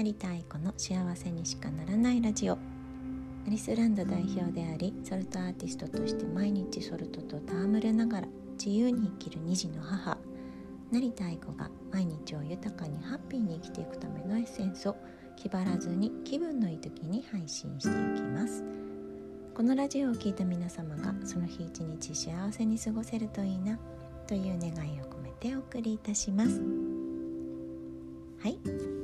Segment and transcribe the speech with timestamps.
[0.00, 2.54] 成田愛子の幸せにしかならないラジオ。
[2.54, 2.58] ア
[3.48, 10.16] リスランド代表でありソルトアーティストとして毎日ソルトと戯れながら自由に生きる2児の母。
[10.90, 14.96] 成田愛子が毎日を豊かにハッピーに生きていくためのエッセンスを
[15.36, 18.64] 気張らずに気分のいい時に配信していきます。
[19.54, 23.78] このラジオを聴いた皆様がその日一日幸せに過ごせるといいな
[24.26, 26.58] という願いを込めてお送りいたします。
[28.42, 28.99] はい。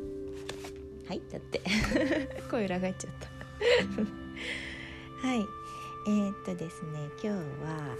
[1.08, 1.60] はいだって。
[2.50, 3.28] 声裏返っちゃった。
[5.28, 5.46] はい。
[6.08, 7.96] えー、っとですね今日は、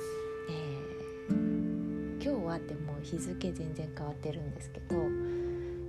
[0.48, 4.96] えー、今日はってもう日付全然変わってるんですけど、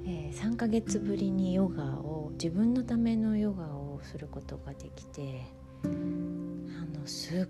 [0.03, 5.44] えー、3ヶ月ぶりにヨガを自分のためのヨガをすることができて
[5.84, 7.47] あのすっ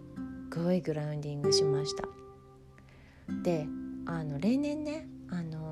[0.53, 2.03] ごいグラウンディングしました。
[3.43, 3.67] で
[4.05, 5.66] あの例年ねあの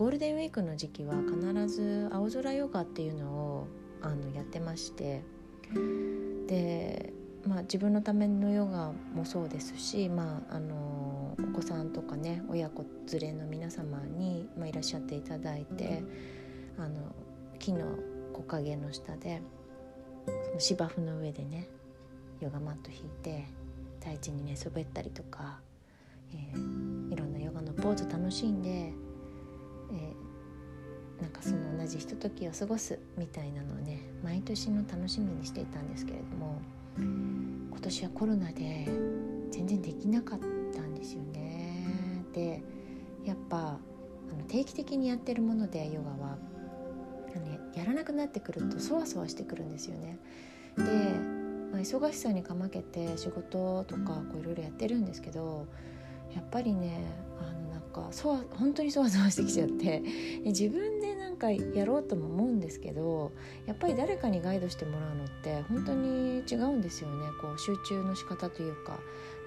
[0.00, 3.68] ゴールデンウィークの時期は必ず青空ヨガっていうのを
[4.00, 5.22] あのやってまして
[6.46, 7.12] で、
[7.46, 16.02] まあ、自分のためのヨガもそうですし、まあ、あのお子さんとかね親子連れの皆様に、まあ、いらっしゃっていただいて
[16.78, 17.14] あの
[17.58, 17.84] 木の
[18.32, 19.42] 木陰の下で
[20.24, 21.68] その芝生の上でね
[22.40, 23.44] ヨガマット引いて
[24.02, 25.60] 大地に寝そべったりとか、
[26.32, 28.94] えー、いろんなヨガのポーズ楽しんで
[29.92, 36.60] えー、なんかその同じひとときを過ごすみたいなのをね毎年の楽しみにしていたんですけれども
[36.98, 38.88] 今年はコロナで
[39.50, 40.38] 全然できなかっ
[40.72, 41.86] たんですよね。
[42.32, 42.62] で
[43.24, 46.38] やっぱあの定期的にやってるものでヨガは
[47.34, 50.18] あの、ね、やらなくなってくるとそわそわしてくるんですよね。
[50.76, 50.84] で、
[51.72, 55.66] まあ、忙しさにかまけて仕事とかいろいろやってるんですけど
[56.34, 57.04] やっぱりね
[57.90, 60.02] かそわ本当にそわそわしてきちゃって。
[60.44, 63.32] 自分でなんかやろうとも思うんですけど
[63.66, 67.26] やっぱり誰かにガイドしてもらうのって本当に違うんですよね。
[67.40, 68.98] こう集中の仕方というか。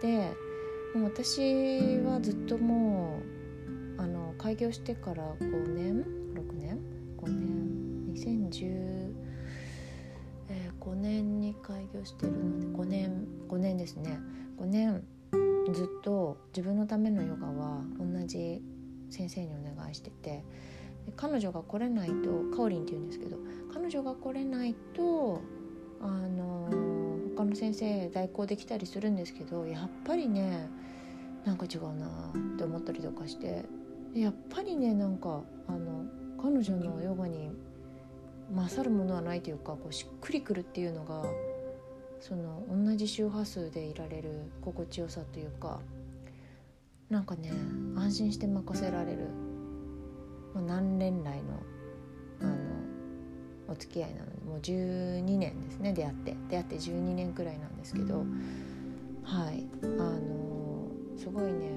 [0.02, 0.32] で
[0.94, 3.20] もう私はずっとも
[3.98, 6.04] うあの開業してから5年
[6.34, 6.80] 6年
[7.18, 8.14] ？5年
[8.50, 9.14] ？2010
[10.50, 14.20] えー、5年に開業してるので5年5年ですね。
[14.60, 15.04] 5年
[15.72, 18.62] ずっと自分のためのヨガは同じ
[19.10, 20.44] 先生にお願いしてて
[21.16, 23.38] 彼女が来れないとかおりんって言うんですけど
[23.74, 25.42] 彼女が来れないと
[26.02, 26.70] あの
[27.36, 30.70] 他の先生代行できたりするんですけどやっぱりね
[31.46, 33.66] なんか違うなって思ったりとかして
[34.14, 36.06] やっぱりねなんかあの
[36.42, 37.52] 彼女のヨガに
[38.54, 41.24] 勝るものはないというかこうしっくりくるっていうのが
[42.24, 45.82] その同じ周波数でいられる心地よさというか
[47.10, 47.52] なんかね
[47.98, 49.28] 安心して任せられる、
[50.56, 51.60] まあ、何年来の
[52.40, 52.54] あの
[53.68, 58.26] お付き合いなのでもう12年ですね出会って出会って12年くらいなんですけど
[59.24, 61.72] はいあのすごいね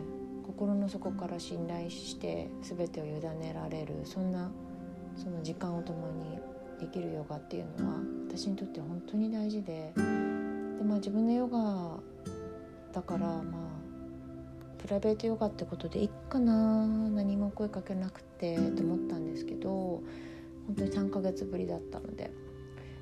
[0.46, 4.48] 心の底から信頼して全てを委ねられるそんな
[5.16, 6.38] その時間を共に
[6.78, 7.96] できるヨガっていうのは
[8.28, 10.35] 私にとって本当に大事で。
[10.86, 11.98] でまあ自分のヨガ
[12.92, 13.42] だからまあ
[14.78, 20.02] プライベートヨガってことでいっかな何も声かけなくてと思ったんですけど
[20.66, 22.30] 本当に3ヶ月ぶりだったので。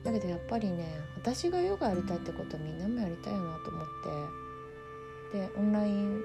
[0.05, 0.85] だけどやっぱりね
[1.17, 3.87] 私がヨガやりたいってことはみんなもやりたいよなと思っ
[5.33, 6.21] てでオンライン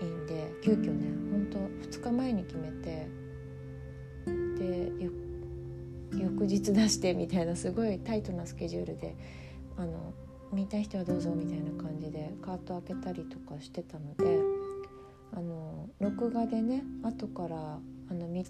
[0.00, 1.58] 院で急遽ね本当
[1.88, 3.08] 2日前に決めて
[4.56, 4.92] で
[6.16, 9.16] 翌日出してみたいなすごいタイトなスケジュールで
[9.76, 10.14] あの
[10.52, 14.38] 見たい人はどうぞみたいな感じでカート開けたりとかしてたので
[15.32, 17.56] あの録画でね後から
[18.10, 18.44] あの見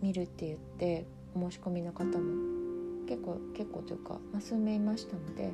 [0.00, 5.52] 見るって言ってお申し込みの方も結構結構というか、まあ、数名いましたので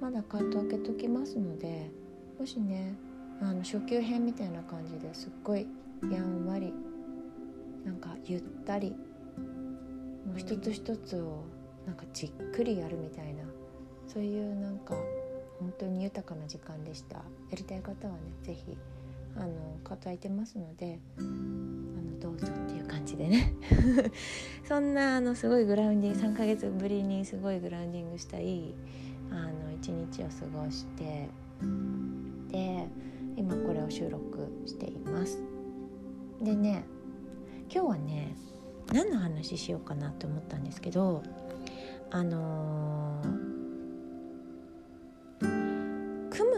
[0.00, 1.90] まだカート開けときますので
[2.38, 2.94] もしね
[3.40, 5.66] あの初級編みたいな感じですっごい
[6.10, 6.72] やんわり
[7.84, 8.90] なんかゆったり
[10.26, 11.44] もう一つ一つを
[11.86, 13.44] なんかじっくりやるみたいな
[14.06, 14.94] そういうなんか
[15.60, 17.16] 本当に豊かな時間でした。
[17.16, 17.22] や
[17.56, 18.76] りたい方はね是非
[19.36, 19.48] あの
[19.84, 23.54] 方いてますのであのどうぞっていう感じでね。
[24.64, 28.74] そんなあのすごいグラウンディング3ヶ月ぶりにすごいグラウンディングしたい
[29.30, 31.28] あの一日を過ごして
[32.50, 32.88] で
[33.36, 35.38] 今これを収録しています。
[36.40, 36.84] でね
[37.72, 38.34] 今日はね
[38.92, 41.22] 何の話しようかなと思ったんですけど
[42.10, 43.37] あのー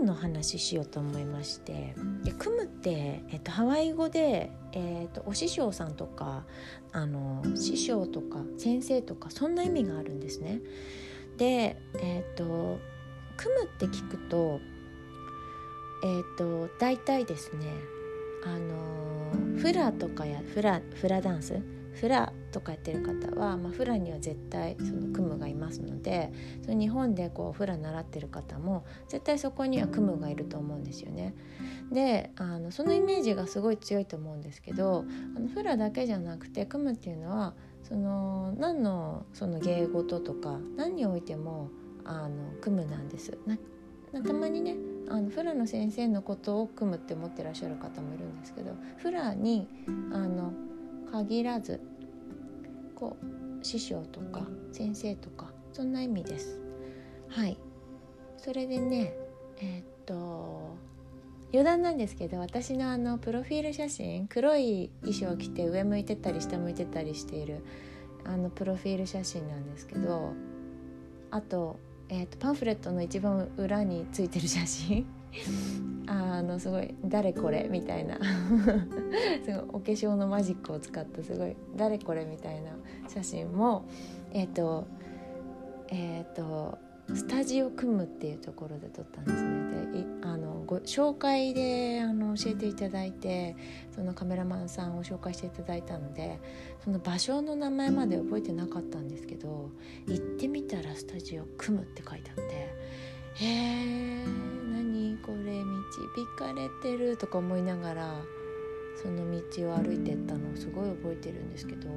[0.01, 1.95] の話しようと思いまして
[2.25, 6.45] で組むって、えっと、ハワイ語で、えっと、お師匠さんとか
[6.93, 10.61] あの師匠とか先生とかそんな意味があるんですね。
[11.37, 12.79] で、えっと
[13.37, 14.61] 「組む」って聞くと,、
[16.05, 17.67] えっと大体ですね
[18.45, 21.61] あのフラとかやフラフラダンス？
[21.95, 26.33] フラとかやってる方は、まあ、フラには絶対そのクムがいますので
[26.63, 31.35] その日本でこうフラ習ってる方も絶対そこにはクムがいると思うんですよね。
[31.93, 35.05] であのそのイメージがすごい強いと思うんですけど
[35.37, 41.71] あのフラだけじゃなくてクムっていうのはその何のその芸事とか何においても
[42.05, 43.37] あのクムなんです。
[44.25, 44.77] たまにね
[45.09, 49.69] あのフラの先生のことを組むって思ってらっしゃる方もいるんですけどフラに
[50.13, 50.53] あの
[51.11, 51.81] 限らず
[53.01, 56.61] こう師匠とか先生とかそんな意味です。
[57.29, 57.57] はい
[58.37, 59.15] それでね
[59.59, 60.77] えー、っと
[61.53, 67.65] 余談なんですけど私のあのプロフィール写真黒い衣装を着て上向いてたり下向いてたりしている
[68.25, 70.33] あのプロフィール写真なんですけど
[71.31, 75.07] あと,、えーと、とパンフレットの一番裏についてる写真
[76.07, 78.19] あのすごい「誰これ?」みたいな
[79.45, 82.73] すごいお化粧のマジックを使ったすごい「誰これ?」みたいな
[83.09, 83.85] 写真も
[84.33, 84.87] えっ、ー、と
[85.89, 86.79] えっ、ー、と
[87.15, 93.57] スタジオ組むっていうところで撮ったんですねであのご紹介であの教えていただいて
[93.91, 96.39] そのカメラマンさんを紹介していただいたので
[96.85, 99.71] その場所の名前まで覚えてなかったんですけど
[100.07, 104.50] 行ってみたらスタジオ組むって書いてあってへえ
[105.25, 108.15] これ導かれてるとか思いながら
[109.03, 111.89] その道を歩いてったのをすごい覚えてるんですけど。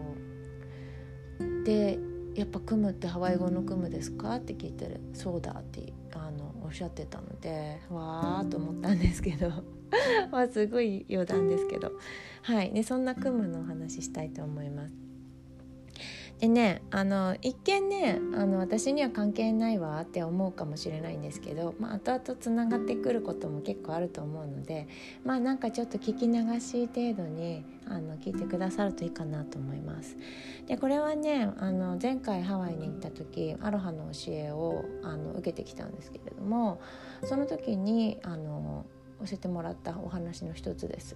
[1.66, 2.00] で
[2.36, 4.36] やっぱ組むってハワイ語の組むですか？
[4.36, 9.50] って聞いてるそうだってあのおっしゃってたのでわーと思ったんですけど
[10.32, 11.92] まあすごい余談ですけど。
[12.42, 12.72] はい。
[12.74, 14.96] でそんな組むのお話ししたいと思います。
[16.44, 24.90] でねあの一見ねあの私には関係ないわって思うかもしれないんですけど、まあ、後々つながってくることも結構あると思うので
[25.24, 30.18] まあなんかちょっと聞き流し程度にあの聞いてくださるといいかなと思います。
[30.68, 36.82] でこれはねあの前回ハワイに行った時アロハの教えをあの受けてきたんですけれども
[37.24, 38.86] その時にあの
[39.22, 41.16] 教えてもらったお話の一つです。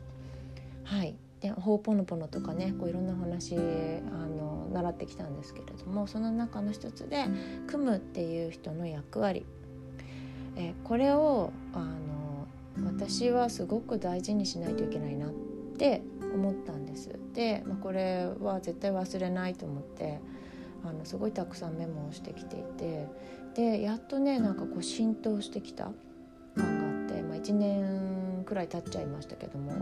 [0.86, 7.26] はいでホーポノポノとかねこういろんな話あの習ってきたんですけれどもその中の一つで
[7.68, 9.46] 「組む」っていう人の役割
[10.56, 12.48] えこれをあの
[12.86, 15.32] 私はすごく大事にしないといけないなっ
[15.78, 16.02] て
[16.34, 17.18] 思ったんです。
[17.34, 20.20] で、まあ、これは絶対忘れないと思って
[20.84, 23.08] あのすごいたくさんメモをしてきていて
[23.56, 25.92] でやっとねなんかこう浸透してきた
[26.56, 29.74] 感があって、まあ、1年くらい経っちゃいましたけども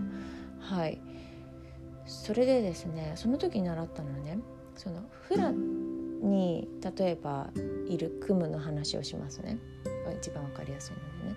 [0.59, 0.99] はい
[2.05, 4.39] それでですねその時に習ったのはね
[4.75, 6.67] そのフラに
[6.97, 7.49] 例えば
[7.87, 9.57] いるクムの話をしますね
[10.17, 11.29] 一番わかりやすいの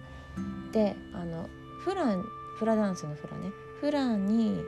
[0.72, 0.94] でね。
[0.94, 1.48] であの
[1.84, 2.16] フラ
[2.58, 3.50] フラダンスのフラね
[3.80, 4.60] フラに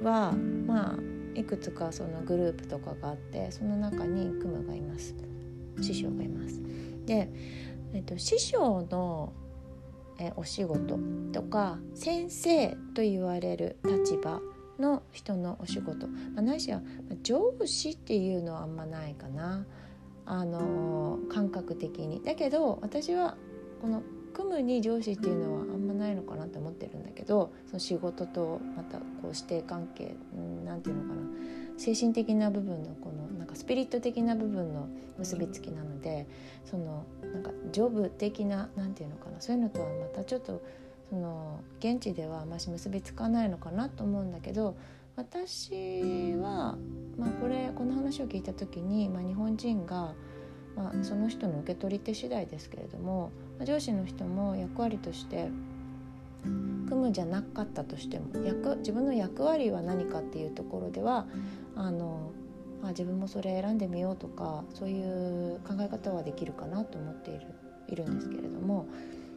[0.00, 5.14] はまあいくつかそのグループとかがあってその中にクムがいます
[5.80, 6.60] 師匠がいます。
[7.06, 7.30] で、
[7.94, 9.32] えっと、師匠の
[10.18, 10.98] えお仕事
[11.32, 14.40] とか先生と言われる立場
[14.78, 16.80] の人のお仕事、まあ、ないしは
[17.22, 19.66] 上司っていうのはあんまないかな。
[20.24, 22.22] あの感覚的に。
[22.22, 23.36] だけど私は
[23.80, 24.02] この
[24.32, 30.14] 組むに上司っていうのはあんまないのかなって思ってるんだけどその仕事とまたこう師弟関係
[30.64, 31.22] 何て言うのかな。
[31.78, 34.88] 精神的な部分のこのなんかスピリット的な部分の
[35.18, 36.26] 結びつきなので
[36.64, 39.40] そのなんかジョブ的な何て言うのかな。
[39.40, 40.62] そういうのとはまたちょっと
[41.12, 44.76] その現地ではあまし結びつかないのかなと思うんだけど
[45.14, 46.78] 私は、
[47.18, 50.14] まあ、これこの話を聞いた時に、まあ、日本人が、
[50.74, 55.50] まあ、その人の受け取り手次第ですけれども、まあ、上司の人も役割として
[56.44, 61.26] 組むじゃなかったとしても役自分の役割は何かっていうところでは
[61.76, 62.32] あの
[62.82, 67.46] あ自分もそれ選んでみようとかそういう考え方はできるかなと思っている
[67.88, 68.86] いるんですけれども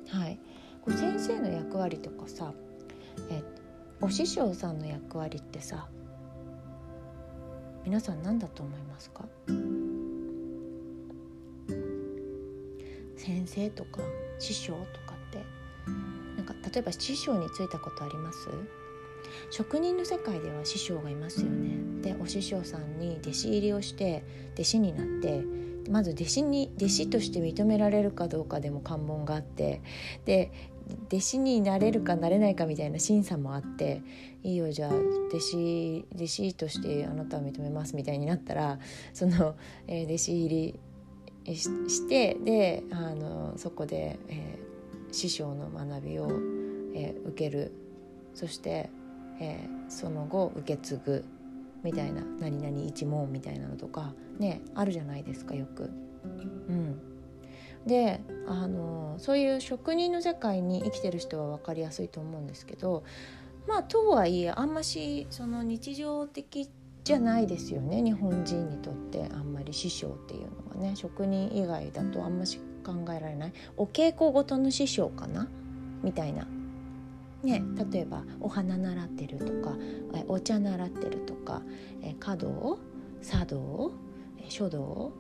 [0.08, 0.39] はい。
[0.86, 2.54] これ先生の役割とかさ
[3.30, 3.44] え
[4.00, 5.88] お師匠さんの役割ってさ
[7.84, 9.25] 皆さん何だと思いますか？
[13.18, 14.01] 先生とか
[14.38, 15.44] 師匠とかって
[16.38, 18.48] なんか例えば師匠についたことあります？
[19.50, 22.01] 職人の世界では師匠がいますよね。
[22.01, 24.24] でお師匠さんに弟子入りをして
[24.54, 25.44] 弟子になって
[25.89, 29.82] まず弟子に弟子として認められるかどうかでも関門があって
[30.25, 30.51] で
[31.08, 34.01] 弟子になれるかなれないかみたいな審査もあって
[34.44, 34.92] いいよじゃあ
[35.30, 38.80] 弟子弟子としてあなたを認めますみたいになったら
[39.13, 39.56] その、
[39.88, 40.80] えー、弟子入り
[41.56, 46.27] してであのそこで、えー、師匠の学びを、
[46.96, 47.72] えー、受ける。
[48.36, 48.89] そして、
[49.39, 51.25] えー、その後受け継ぐ。
[51.86, 55.84] みたいな「何々一門」みたいなのとかねあるじゃないですかよく。
[55.84, 57.00] うん
[57.86, 63.04] であのそういう職人の世界に生きてる人は分かりやすいと思うんですけど
[63.68, 66.68] まあとはいえあんましその日常的
[67.04, 75.48] じゃないですよね日本人にとってあんまり師匠っていうのはね職人以外だとあんまし考えられないお稽古ごとの師匠かな？
[76.01, 76.48] みたいな。
[77.46, 79.78] ね、例えばお花習ってるとか
[80.28, 81.62] お茶習ってるとか
[82.20, 82.80] 華道
[83.22, 83.92] 茶道
[84.50, 85.14] 書道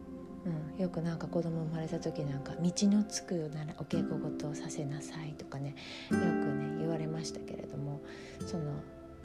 [0.45, 5.75] うん、よくなんか子供生まれた時なんか道のつくならお稽古事をさせなさいとかね
[6.11, 8.01] よくね言われましたけれども
[8.45, 8.75] その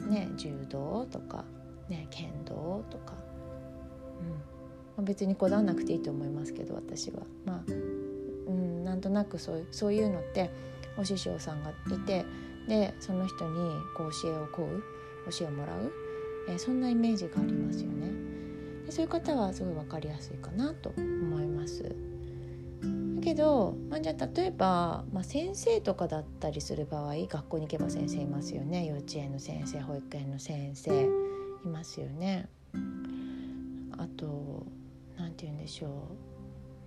[0.09, 1.45] ね柔道とか、
[1.89, 3.13] ね、剣道とか、
[4.97, 7.21] うん、別にこだわなくていいと思いますけど私は。
[7.45, 10.49] まあ、うん、なんとなくそうそういうのって
[10.97, 12.25] お師匠さんがいて
[12.67, 14.83] でその人にこう教えを請う
[15.31, 15.91] 教えをもらう、
[16.49, 18.11] えー、そんなイメージがありますよね。
[18.89, 21.83] そういう方はすごい分かりやすいかなと思います。
[21.83, 32.49] だけど、まあ、じゃあ例えば、まあ、先生とかだったりする場合学校に行けば先生いますよね幼稚園の先生保育園の先生いますよね。
[33.97, 34.65] あと
[35.17, 36.07] 何て言うんでしょ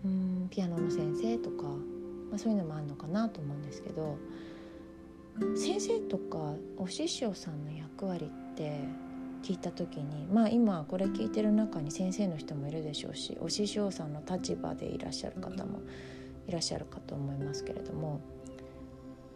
[0.04, 4.18] ううんピアノの先生とか、まあ、そういうのもあるのかなと思うんですけど
[5.56, 8.78] 先生とかお師匠さんの役割って
[9.42, 15.80] 聞いた時にまあ今これ聞いてる中に先生の人もいるでしょうしお師匠さんの立場でいらっしゃる方も
[16.46, 18.20] いらっしゃるかと思いますけれども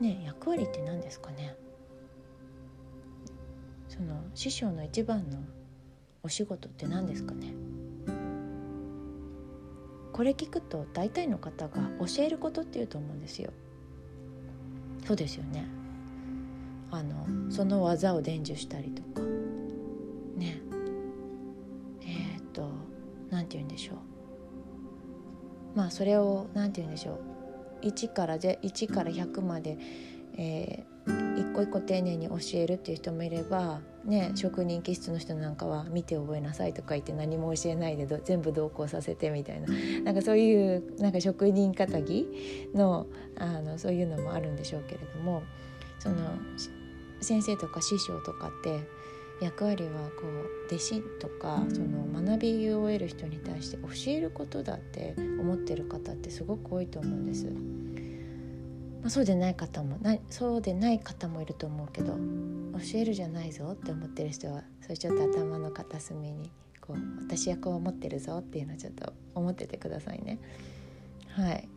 [0.01, 1.57] ね役割って何ですかね？
[3.89, 5.39] その師匠の一番の
[6.23, 7.55] お仕事って何ですかね？
[10.13, 13.51] これ聞くと大体の方が教えることっていうと思うんですよ。
[15.07, 15.67] そうですよね。
[16.91, 19.23] あのその技を伝授したりとか。
[20.37, 20.61] ね。
[22.03, 22.71] えっ、と
[23.31, 23.97] 何て言うんでしょう。
[25.75, 27.21] まあそれを何て言うんでしょ
[27.83, 27.87] う。
[27.87, 29.79] 1から1から100まで、
[30.37, 39.69] えー、一個一個丁寧に教えるっていう人もいれば、ね、職人気質の人なんかは見て覚えなさいとか言って何も教えないで全部同行させてみたいな。
[40.05, 42.27] なんかそういうなんか職人かたぎ
[42.75, 43.07] の
[43.39, 45.43] あのそういうのもあるんでしょうけれども
[45.99, 46.17] その
[47.21, 48.81] 先生とか師匠とかって
[49.41, 57.47] 役割はこう弟子とかその学びを得る人に対して教えることだって思ってる方ってすごく多いと思うんです。
[59.01, 70.41] まあ、そうでない方もなそうでない方もいると思うけど教えるじゃないぞって思ってる人はそれちょっと頭の片隅にこう私はこう思ってるぞっていうのをちょっと思っててくださいね。
[71.29, 71.69] はい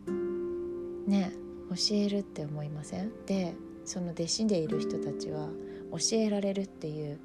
[1.07, 1.31] ね
[1.69, 3.11] 教えるって思いません？
[3.27, 3.53] で
[3.85, 5.49] その弟子でいる人たちは
[5.91, 7.19] 教えられるっていう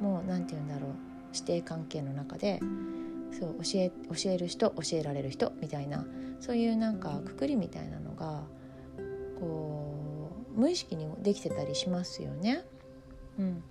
[0.00, 0.92] もう何て言うんだろう
[1.32, 2.60] 師弟関係の中で
[3.38, 6.06] そう教え教える人教えられる人みたいな
[6.40, 8.42] そういうなんかくくりみたいなのが
[9.38, 12.64] こう無意識にできてたりしますよね。
[13.38, 13.62] うん、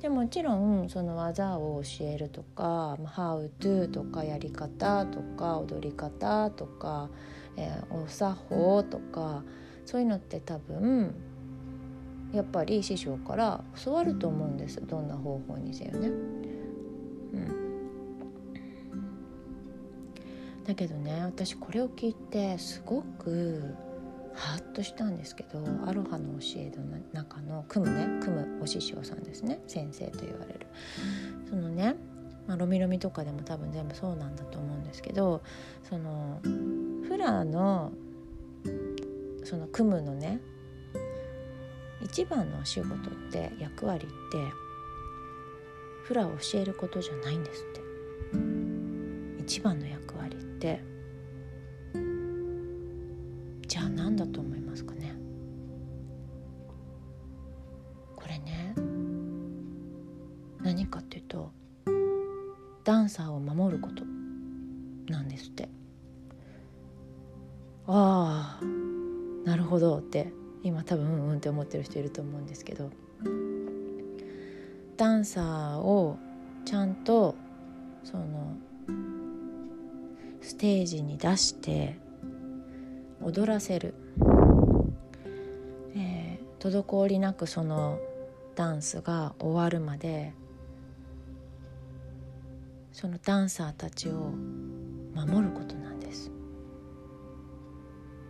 [0.00, 7.08] でもちろんその技を教えるとか「How to」とかやり方とか踊り方とか、
[7.56, 9.44] えー、お作法とか
[9.86, 11.14] そういうのって多分
[12.32, 16.08] やっぱり師匠から教わると思うんですどんな方法にせよね。
[16.08, 17.84] うん、
[20.64, 23.74] だけどね私これを聞いてすごく
[24.34, 30.66] ハッとしたんですけどアロハの教えの中の組むね組むお師匠さんですね先生と言われる。
[31.48, 31.96] そのね
[32.46, 35.42] まあ、ロミロミとかでも多分全部そうなんだと思うんですけど
[35.88, 37.92] そのフラーの
[39.44, 40.40] その組むのね
[42.02, 42.98] 一番のお仕事っ
[43.30, 44.52] て役割って
[46.04, 47.82] フラを教えることじゃないんですって。
[49.38, 50.82] 一番の役割って
[53.66, 55.14] じゃあ何だと思いますかね。
[58.16, 58.74] これね
[60.62, 61.52] 何かっていうと
[62.84, 64.04] ダンサーを守ること
[65.12, 65.68] なんですって。
[67.86, 68.64] ああ
[69.44, 70.32] なるほどって
[70.62, 72.90] 今多分うんうんって思ってる人いると思うんですけど
[74.96, 76.16] ダンサーを
[76.64, 77.34] ちゃんと
[78.04, 78.56] その
[80.40, 81.98] ステージに出して
[83.22, 83.94] 踊らせる、
[85.96, 87.98] えー、滞りなくその
[88.54, 90.34] ダンスが終わるまで
[92.92, 94.32] そのダンサーたちを
[95.14, 95.81] 守ることなん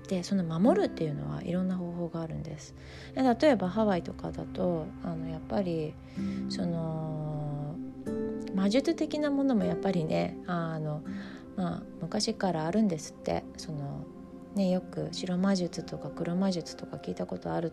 [0.09, 0.23] で。
[0.23, 2.75] その守るっていうのはいろんな方法があるんです。
[3.15, 5.95] 例えばハワイとかだとあのやっぱり
[6.49, 7.77] その
[8.55, 11.03] 魔術的なものもやっぱりねあの、
[11.57, 14.05] まあ、昔からあるんですってその
[14.55, 17.73] ね、よく白魔術とか黒魔術とか聞いたことある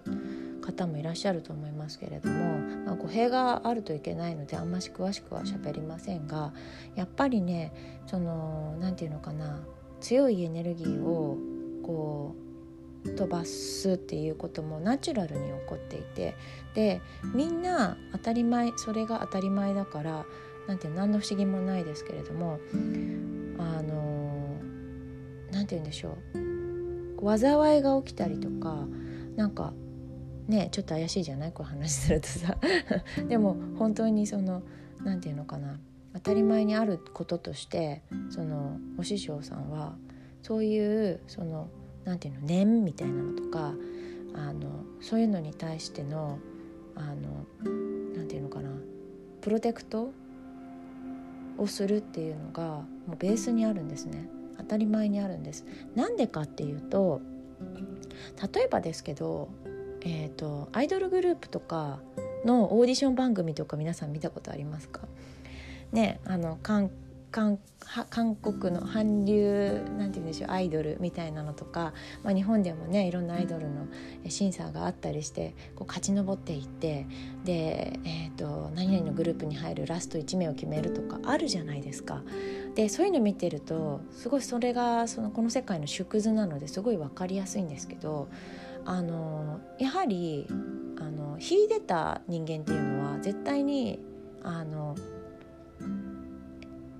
[0.61, 6.53] 方もいらっしゃると思いますけれども、まあ、語弊があるといけないのであんまし詳しくは喋りませんが
[6.95, 9.59] やっぱりねその何て言うのかな
[9.99, 11.37] 強いエネルギーを
[11.89, 12.35] こ
[13.03, 16.35] う飛ばすっていうこともナチュラルに起こっていて
[16.75, 17.01] で
[17.33, 20.25] みんな当たり前それが当たり前だから
[20.67, 22.59] なんて何の不思議もないですけれども
[23.57, 24.59] あの
[25.51, 27.39] 何て言うんでしょう。
[27.39, 28.85] 災いが起きたりとか
[29.35, 29.73] なんか
[30.47, 31.51] ねちょっと怪しいじゃない？
[31.51, 32.57] こう話するとさ。
[33.27, 34.61] でも本当にその
[35.03, 35.79] 何て言うのかな。
[36.13, 39.95] 当たり前にあることとしてそのお師匠さんは
[40.43, 40.79] そうい
[41.11, 41.69] うその
[42.09, 43.73] 何て言うの念みたいなのとか
[44.33, 46.39] あのそういうのに対しての
[46.95, 47.45] あの
[48.15, 48.71] 何て言うのかな
[49.41, 50.11] プロテクト
[51.57, 54.27] をするっていうのがもうベースにあるんですね。
[54.57, 55.65] 当たり前にあるんです。
[55.95, 57.21] なんでかっていうと
[58.53, 59.49] 例えばですけど、
[60.01, 61.99] えーと、アイドルグループとか
[62.45, 65.01] のオーディション番組とか皆さん見たことありますか？
[65.91, 66.89] ねあの韓
[67.31, 67.59] 韓
[68.11, 71.93] 韓国の韓流なんて言うんでしょうアイドルみたいなのとか、
[72.23, 73.87] まあ、日本でもねいろんなアイドルの
[74.27, 77.07] 審査があったりしてこう勝ち上っていって
[77.43, 82.21] で、えーと、何々のグループに入るラスト1名を決めるとかあるじゃないですか。
[82.75, 88.29] でそういうの見てるとすごいそれがそのこの世界の縮図なのですごい分かりやすいんですけど
[88.85, 90.47] あのやはり
[90.99, 93.99] あの秀でた人間っていうのは絶対に
[94.43, 94.95] あの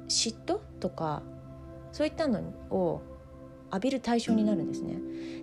[0.10, 1.24] 嫉妬とか
[1.92, 3.02] そういったのを
[3.72, 4.98] 浴びる対象になるんですね。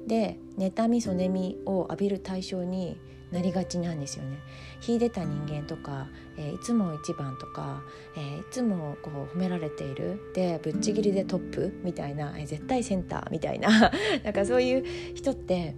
[0.07, 2.99] で妬みそみを浴びる対象に
[3.33, 4.39] なりがちなんですよね。
[4.81, 7.83] 秀でた人間とか、えー、いつも一番とか、
[8.17, 13.91] えー、いつもこう褒められているでぶっちぎりでトップみたいな、えー、絶対センターみたいな
[14.23, 15.75] なんかそういう人って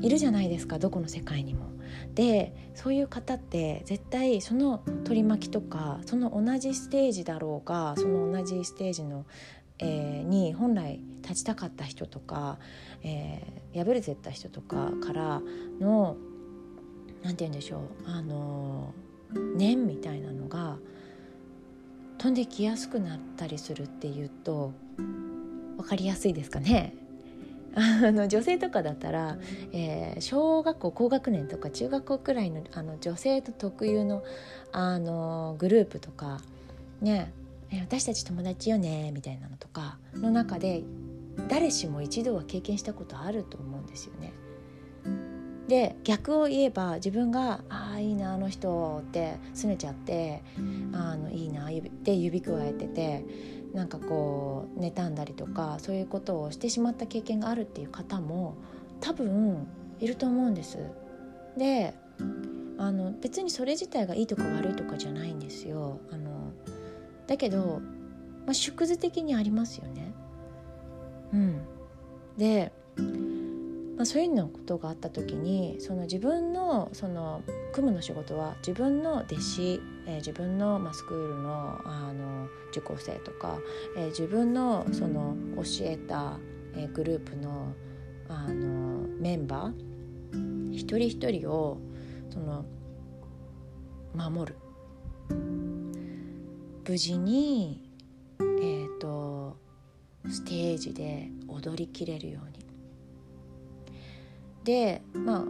[0.00, 1.75] いるじゃないですかどこの世界にも。
[2.14, 9.24] でそういう方って絶対その取り巻きとかその同じステージだろうがその同じステージの、
[9.78, 12.58] えー、に本来立ちたかった人とか、
[13.02, 15.42] えー、敗れてった人とかから
[15.80, 16.16] の
[17.22, 18.94] 何て言うんでしょうあの
[19.56, 20.76] 念みたいなのが
[22.18, 24.72] 飛んできやすくなったりするっていうと
[25.76, 26.94] 分かりやすいですかね。
[27.76, 29.36] あの女性とかだったら、
[29.72, 34.24] えー、小学校高学年とか中学校くらいのあの女性と特有の
[34.72, 36.40] あのグループとか
[37.02, 37.32] ね
[37.82, 40.84] 私たち友達よねみたいなのとかの中で
[41.48, 44.32] 誰しも一度は経験したことあると思うんですよね。
[45.68, 50.42] で逆を言えば自分が「ああいいなあの人」って拗ねちゃって
[50.94, 53.24] 「あのいいな」って指くわえてて
[53.76, 58.56] なんかこう妬んだりとかそういうことをしてしまった経験があるっていう方も
[59.00, 59.68] 多分
[60.00, 60.78] いると思うんです。
[61.58, 61.94] で
[62.78, 66.00] あの別にそれ自体がいいとか悪いとかじゃないんですよ。
[66.10, 66.52] あの
[67.26, 67.80] だけど、
[68.46, 70.12] まあ、縮図的にありますよね。
[71.34, 71.60] うん、
[72.38, 72.72] で
[73.96, 83.58] まあ、そういうのことがあった時にその自分のその組むの仕事は自分の弟子、えー、自分の、まあ、スクールのあの受講生とか、
[83.96, 86.38] えー、自分のその教えた、
[86.74, 87.74] えー、グループの
[88.28, 91.78] あのメンバー一人一人を
[92.30, 92.64] その
[94.14, 94.56] 守る。
[96.88, 97.82] 無事に、
[98.38, 99.56] えーと
[100.30, 102.66] ステージで踊りきれるように。
[104.64, 105.44] でまあ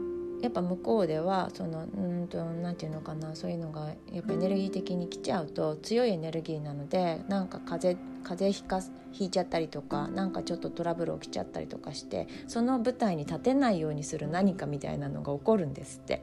[0.46, 8.80] やっぱ向こうではそのうんと何て言うのかなそういうのがやっぱエネルギー的に来ちゃうと強いエネルギーなのでなんか風風邪ひか
[9.10, 16.22] ひいちゃったりとかなんかちょっとトラブル起きちゃったりとかしてその舞台に立てないようにする何かみたいなのが起こるんですって。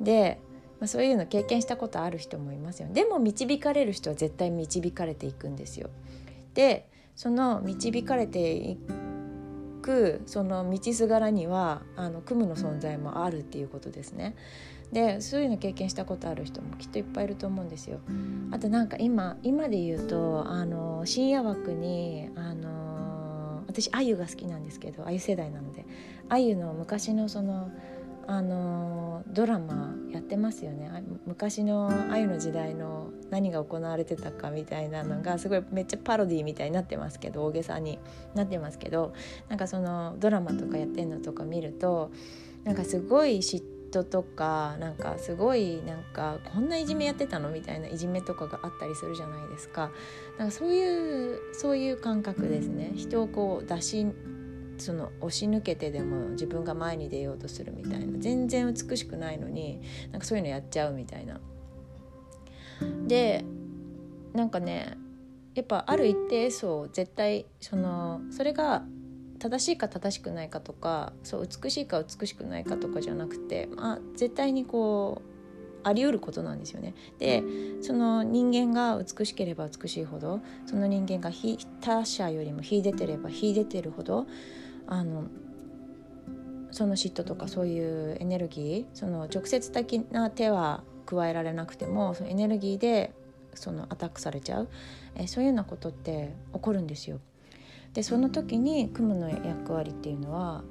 [0.00, 0.40] で、
[0.80, 5.90] まあ、そういうの経験したことある人もいますよでも導かれる人は絶対導かれていくんですよ。
[6.54, 8.78] でその導かれてい
[9.84, 14.34] くその道すがらにはあのクムの存在もあるっていうことですね。
[14.92, 18.00] でそういうの経験したことある人もきっといっぱいいると思うんですよ。
[18.50, 25.84] あとなんか今今で言うとあの深夜枠にあの私あゆが好きなんですけどあゆ世代なので
[26.30, 27.70] あゆの昔のその
[28.26, 30.90] あのドラマやってますよね
[31.26, 37.98] 昔のあゆの時代の何が行われてたかみたいなのがすごいめっちゃパロディみたいになってますけど大げさに
[38.34, 39.12] なってますけど
[39.48, 42.10] なんかそのドラマとかやってんのとか見ると
[42.64, 49.90] なんかすごい嫉妬とかなんかすごいなんかこんないじめやってたのみたいないじめとかがあったりするじゃないですか。
[50.38, 54.06] なんかそういうそういう感覚ですね人をこう出し
[54.78, 61.40] その押し抜けてでも自分が前に出ようとするみたいな全然美しくないのになんかそういうのやっちゃうみたいな。
[63.06, 63.44] で
[64.32, 64.98] なんかね
[65.54, 68.82] やっぱある一定層絶対そのそれが
[69.38, 75.33] 正しいか正しくないかとかそう美しいか美しくないかとかじゃなくて、まあ、絶対にこう
[75.84, 76.94] あり得ることなんですよね。
[77.18, 77.42] で
[77.80, 81.30] その人間が美しければ美しいほどその人間が
[81.80, 84.26] 他者よりも秀でてれば秀でてるほど
[84.86, 85.24] あの
[86.70, 93.12] その嫉妬とかそういうエネルギーその直接的な手は加えられなくてもそのエネルギーで
[93.54, 94.68] そのアタックされちゃう、
[95.14, 97.20] えそういうようなことって起こるんですよ。
[97.92, 100.64] でその時にクムの役割っていうのは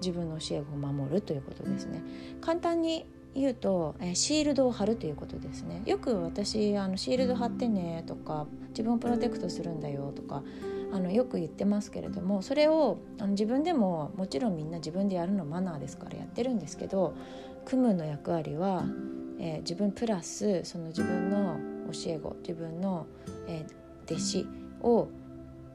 [0.00, 2.02] 自分の教え子を守るということですね。
[2.42, 10.42] 簡単に言うと、えシールドを貼るということですねよく私あのシールド貼ってねとか自分をプロテクトするんだよとか
[10.92, 17.14] あのよく言ってますけれどもそれをあの自分でももちろんみんな自分でやるのマナーですからやってるんですけど
[17.64, 18.84] 組むの役割は、
[19.38, 21.58] えー、自分プラスその自分の
[21.92, 23.06] 教え子自分の、
[23.46, 24.46] えー、弟子
[24.82, 25.08] を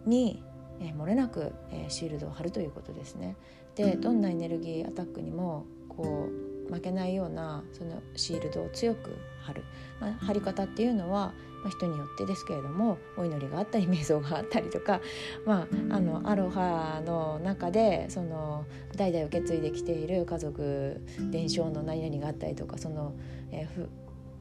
[0.06, 0.44] に、
[0.82, 3.36] えー、漏れなく、えー、シールドを貼るということですね。
[3.76, 9.64] でどんなエネルギーアタックにもこう負けないようなそのシールドを強く貼る、
[10.00, 15.02] まあ、貼り方っていうのは、まあ、人によってですけれどもお祈りがあったり瞑想があったりとか、
[15.46, 21.02] まあ、あのアロハの中でその代々受け継いできている家族
[21.32, 23.14] 伝承の何々があったりとかその、
[23.52, 23.88] えー、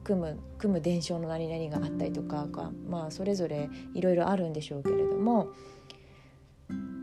[0.03, 2.47] 組む組む伝承の何々があったりとか、
[2.87, 5.49] まあ、それぞれいろいろあるんでしょうけれども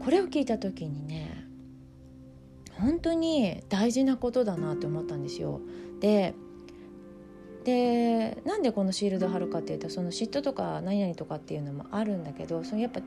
[0.00, 1.51] これを聞いた時にね
[2.82, 5.60] 本当に大事なことだなって思ったんですよ。
[6.00, 6.34] で
[7.64, 13.00] でなんでこのシールド貼るかっていうとその嫉妬とか何々とかっていうのもあるんだけどそのやっぱ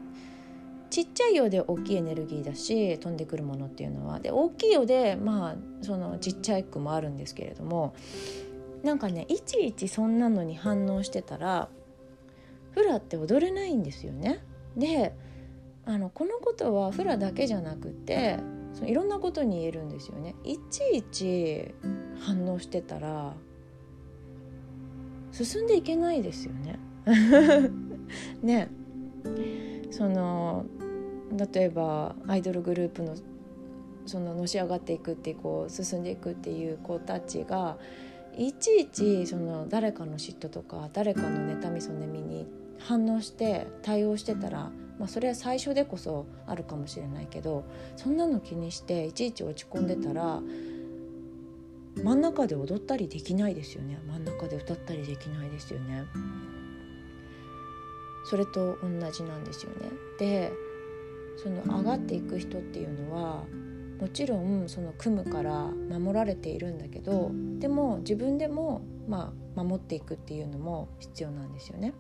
[0.89, 7.93] ちっちゃいようで大きいエネルギーだし飛んでくるものっていうのはで大きいようでまあそのちっちゃい句もあるんですけれども
[8.81, 11.67] なんかねいちいちそんなのに反応してたら
[12.71, 14.41] フラって踊れないんですよね。
[14.77, 15.13] で
[15.85, 18.39] あのこのことはフラだけじゃなくて
[18.75, 20.35] そのいろんなことに言えるんですよね。
[20.43, 21.73] いちいち
[22.19, 23.33] 反応してたら
[25.31, 26.79] 進んでいけないですよね。
[28.43, 28.69] ね。
[29.91, 30.65] その
[31.53, 33.15] 例えばアイドルグループの
[34.05, 37.77] そののし上がっていくってこう進んでいくっていう子たちが
[38.37, 42.45] いちいちその誰かの嫉妬とか誰かの妬みそねみに
[42.77, 47.65] 反応して対応してたらまあ、それは最初でこそあるかもしれないけど
[47.97, 50.41] そんなの気にしていちいち落ち込んでたら
[52.03, 56.03] 真ん中で踊ったりできないですよね真ん中で歌ったりできないですよね。
[58.25, 59.91] それと同じなんですよね。
[60.19, 60.51] で
[61.37, 63.43] その上がっていく人っていうのは
[63.99, 71.93] もちろんその組むから守られているんだけどでも自分でもまあ守っていくっていうのも必要なんですよね。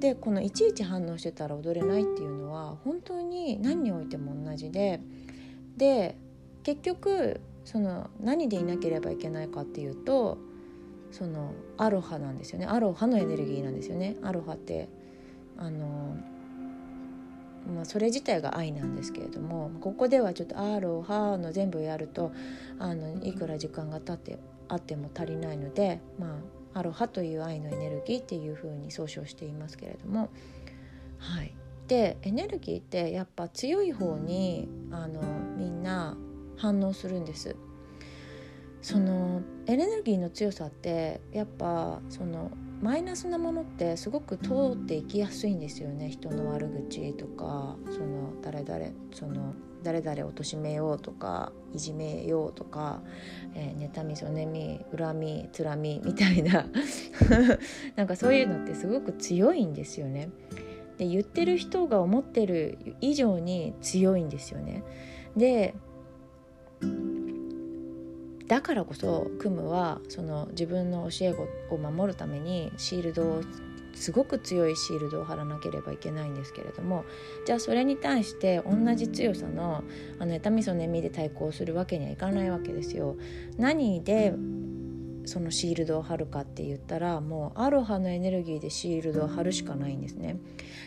[0.00, 5.00] でこのいちいち反応してたら踊れないっていうのは本当に何においても同じで
[5.76, 6.16] で
[6.62, 10.38] 結局その何でいなければいけないかっていうと
[11.10, 12.66] そのアロハなんですよね。
[12.66, 14.16] アロハのエネルギーなんですよね。
[14.22, 14.88] アロハって
[15.56, 16.16] あの、
[17.74, 22.32] まあ、それ自体が愛なんですけれどもここではちょっとアロハの全部やると
[22.78, 30.30] あのいくら時間が経ってあっても足りないのでまあアロハという愛のエネルギーっていうふうに総称していますけれども。
[31.18, 31.54] はい。
[31.88, 35.20] でエネルギーってやっぱ強い方にあの
[35.56, 36.16] みんな
[36.56, 37.56] 反応するんです。
[38.80, 46.10] そのエネルギーの強さってやっぱそのマイナスなものってすごく通っていきやすいんですよね。
[46.10, 53.02] 人の悪口とかその誰々その誰々を貶めようとかいじめようとか、
[53.54, 56.66] えー、妬みそねみ恨みつらみ みたいな
[57.96, 60.30] なんかそういうのってすごく強いんですよね。
[60.96, 64.82] で言ってる人が思ってる以上に強いんですよね。
[65.36, 65.74] で
[68.48, 73.42] だからこそクムはその自分の教え子を守るためにシールドを
[73.98, 77.04] すごく強いシールドを貼らなければいけないんですけれども
[77.44, 79.82] じゃあそれに対して同じ強さの
[80.18, 83.16] あの妬みそねみで対抗するわけにはいかないわけですよ。
[83.56, 84.34] 何で
[85.24, 90.38] そのシールドを貼るかって言ったらもうアロハのエネルギーでシールドを貼るしかないんですね。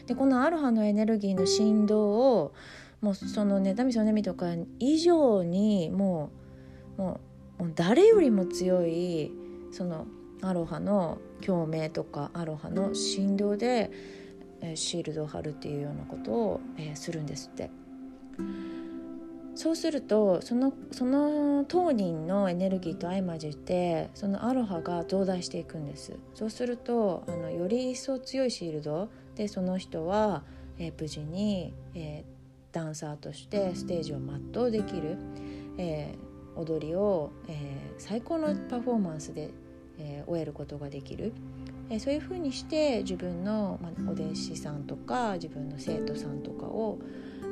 [0.08, 2.54] でこのアロハのエネルギーの振動を
[3.02, 4.48] もうその妬みそねみとか
[4.80, 6.32] 以上にも
[6.98, 7.20] うも
[7.60, 9.32] う誰よりも強い
[9.72, 10.08] その
[10.42, 13.92] アロハの共鳴とかアロハの振動で、
[14.62, 17.70] えー、シールドを貼るっていうようなことを、えー、するんですって。
[19.54, 30.44] そうするとそのその当人のエネルギーと相混じってそのアロハが増大していくんですそうするとあのより一層強いシールドでその人は、
[30.78, 35.18] えー、無事に、えー、ダンサーとしてステージを全うできる、
[35.78, 39.52] えー、踊りを、えー、最高のパフォーマンスで
[40.02, 41.32] えー、終えることができる、
[41.90, 47.00] えー、そういうふうにして自分の、まあ、お弟子さんとか自分の生徒さんとかを、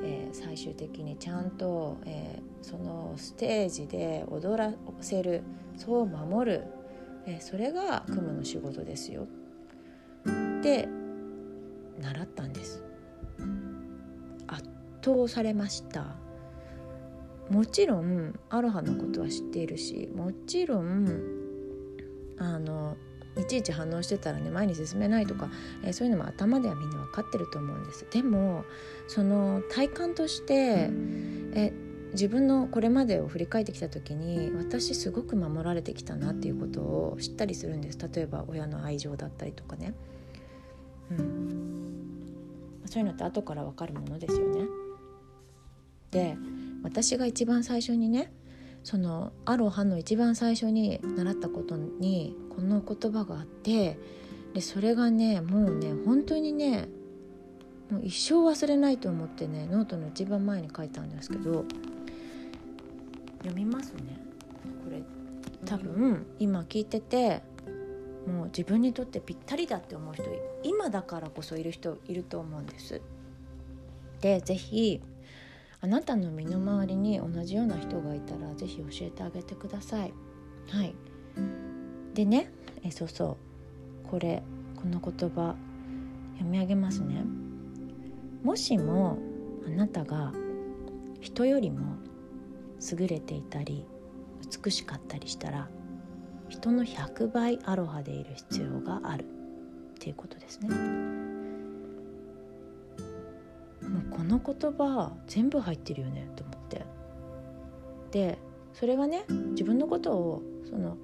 [0.04, 5.44] えー、最終的にちゃんと、えー、そのステージで踊らせる
[5.78, 6.64] そう守る、
[7.26, 9.28] えー、それが組むの仕事ですよ。
[10.62, 10.90] で
[12.02, 12.84] 習ったんです。
[14.48, 14.70] 圧
[15.04, 16.16] 倒されました。
[17.50, 21.39] もちろんアロハのことは知っているしもちろん
[22.40, 22.98] あの
[23.38, 25.50] いちいち反応してたらね前に進めないとか、
[25.84, 28.06] えー、そういうのも頭ではみんな分かってると思うんです。
[28.12, 28.66] でも
[29.08, 30.90] その体感として
[31.54, 31.74] え
[32.14, 38.00] 自分のこれまでを振り返ってきた時に私すごく守られてきたなっていうことを知ったりするんです。
[38.14, 39.94] 例えば親の愛情だったりとかね、
[41.12, 42.00] うん、
[42.86, 44.66] そういうのって後から分かるものですよね。
[46.12, 46.36] で
[46.82, 48.32] 私が一番最初にね
[48.84, 54.00] そのアロハの一番最初に習ったことにこの言葉があって
[54.54, 56.88] でそれがねもうね本当にね
[57.90, 61.66] もう一生忘れないと思ってねノートの一番前に書いたんですけど
[63.40, 64.20] 読みますね
[64.84, 65.02] これ
[65.66, 67.42] 多分今聞いてて
[68.28, 70.24] もう自分にとってぴったりだって思う人
[70.64, 73.02] 今だからこそいる人いると思うんです。
[74.22, 75.02] で是非
[75.82, 80.14] あなたの身の回りに同じような人がいたら是非教えてあげてください。
[80.70, 80.94] はい、
[82.14, 82.52] でね
[82.84, 83.38] えそうそ
[84.06, 84.44] うこれ
[84.76, 85.56] この言葉
[86.34, 87.24] 読み上げますね。
[88.44, 89.18] もしも
[89.66, 90.34] あなたが
[91.22, 91.98] 人よりも
[92.92, 93.86] 優れていたり
[94.64, 95.70] 美しかったりしたら
[96.48, 99.28] 人の100倍アロハでいる必要があるっ
[100.00, 100.70] ていうことですね。
[104.20, 106.86] この言葉全部入ってるよねと思って。
[108.12, 108.38] で
[108.74, 110.98] それはね自分のことをその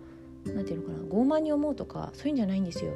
[0.45, 2.91] 何て言うのかな傲慢に思うとかそういうんじゃないんですよ。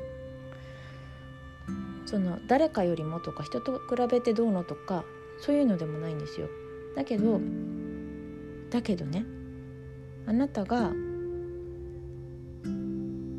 [2.05, 5.05] その誰かよりもとか人と比べてどうのとか
[5.39, 6.49] そういうのでもないんですよ。
[6.97, 7.39] だけど
[8.71, 9.25] だけどね
[10.25, 10.91] あなたが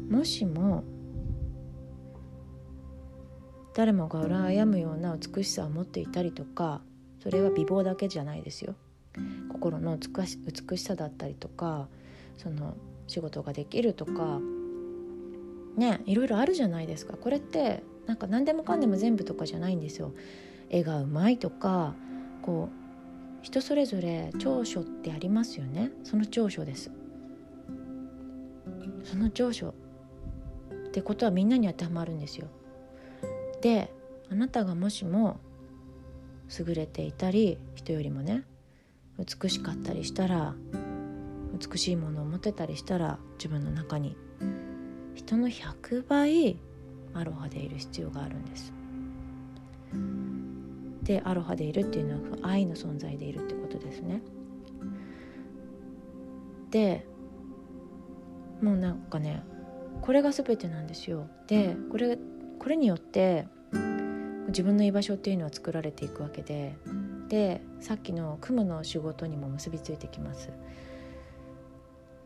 [0.09, 0.83] もしも
[3.75, 6.81] 誰もが羨むような美しさを持っていたりとか
[7.23, 8.75] それは美貌だけじゃないですよ。
[9.51, 10.27] 心の美
[10.79, 11.89] しさだったりとか
[12.37, 14.41] その仕事ができるとか
[15.77, 17.17] ねいろいろあるじゃないですか。
[17.17, 20.13] これってなんか何でもかんでも全部とかじゃないんですよ。
[20.69, 21.95] 絵がうまいとか
[22.43, 22.81] こう
[23.43, 25.91] 人それぞれ長所ってありますよね。
[26.05, 26.91] その長所です。
[29.05, 29.75] その長所
[30.89, 32.49] ってことはみんなに当てはまるんですよ。
[33.61, 33.93] で
[34.31, 35.41] あなたがもしも
[36.59, 38.45] 優れていたり人よりもね
[39.19, 40.55] 美しかったりしたら
[41.59, 44.17] 美しいものを持ってたりしたら自分の中に
[45.15, 46.59] 人の100倍
[47.13, 48.73] アロハでいる必要があるんです。
[51.03, 54.23] でアロハでいるっていうのは愛の存在でいるってことですね。
[56.71, 57.07] で
[58.63, 59.43] もうなんかね
[60.03, 61.29] これが全てなんですよ。
[61.47, 62.17] でこれ
[62.61, 63.49] これによって
[64.49, 66.77] 自分の居場所っていうのは作られていくわけで
[67.29, 70.51] でさっきの組むの仕事にも結びついてきます。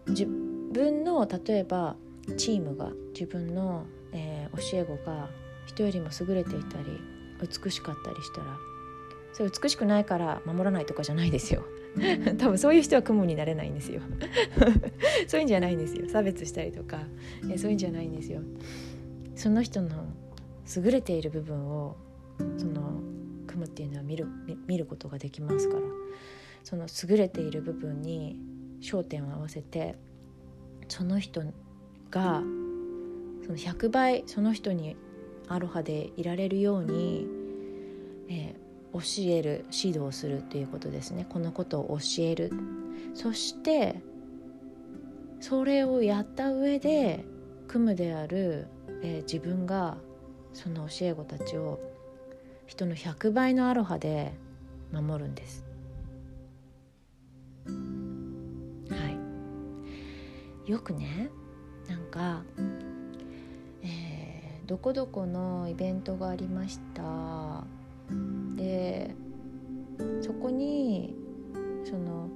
[0.09, 1.97] 自分の例えば
[2.37, 5.31] チームが自分の、えー、教え子が
[5.67, 6.85] 人よりも優れていたり
[7.41, 8.59] 美しかったりしたら
[9.33, 11.65] それ美しくないから守らないとかじゃないですよ。
[12.39, 14.01] 多分そういう人は雲になれないんですよ。
[15.27, 16.09] そういうんじゃないんですよ。
[16.09, 17.01] 差別したりとか、
[17.51, 18.41] えそういうんじゃないんですよ。
[19.35, 20.07] その人の
[20.77, 21.97] 優れている部分を
[22.59, 23.01] その
[23.47, 24.27] 組むっていうのは見る
[24.67, 25.83] 見ることができますから。
[26.65, 28.39] その優れている部分に
[28.81, 29.97] 焦点を合わせて
[30.89, 31.43] その人
[32.11, 32.43] が
[33.45, 34.97] その100倍その人に
[35.47, 37.27] アロハでいられるように、
[38.31, 41.27] えー、教える指導するっていうことですね。
[41.29, 42.51] このことを教える。
[43.13, 43.97] そして
[45.41, 47.27] それをやった上で
[47.69, 48.69] 組むである、
[49.03, 49.99] えー、自分が
[50.55, 51.81] その教え子たちを
[52.67, 54.33] 人の100倍のアロハで
[54.93, 55.65] 守るんです。
[57.67, 57.73] は
[60.67, 61.29] い、よくね
[61.89, 62.43] なんか、
[63.83, 67.65] えー、どこどこのイベントがありました
[68.57, 69.15] で
[70.21, 71.17] そこに
[71.85, 72.29] その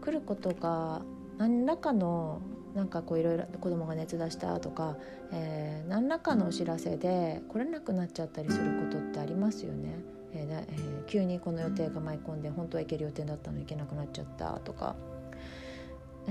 [0.00, 1.02] 来ることが
[1.38, 2.40] 何らかの
[2.74, 4.96] なんかこういろいろ子供が熱出したとか、
[5.30, 9.94] えー、何らかのお知らせで来れなくなっちゃったりすることってありますよね。
[10.34, 14.96] えーえー、急にこの予定が舞い込んで本当は行ける予定だったのに行けなくなっちゃったとか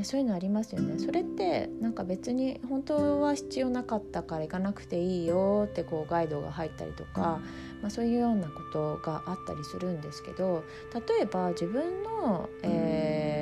[0.03, 7.41] そういうのありますよねそれってなんか別に本当は必要なかったから行かなくていいよってこうガイドが入ったりとか、
[7.81, 13.40] まあ、そういうようなことがあったりするんですけど例えば自分の、えー、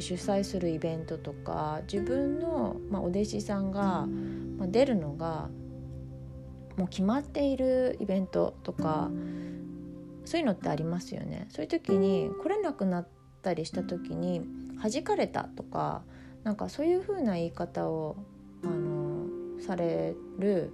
[0.00, 4.06] 主催するイベントとか自分の、まあ、お弟子さんが、
[4.58, 5.48] まあ、出るのが
[6.76, 9.10] もう決まっているイベントとか
[10.24, 11.46] そういうのってありますよね。
[11.50, 13.08] そういう時に来れなくなっ
[13.42, 14.42] たりした時に
[14.82, 16.02] 弾かれたとか
[16.44, 18.16] なんかそういう風な言い方を
[18.64, 19.26] あの
[19.60, 20.72] される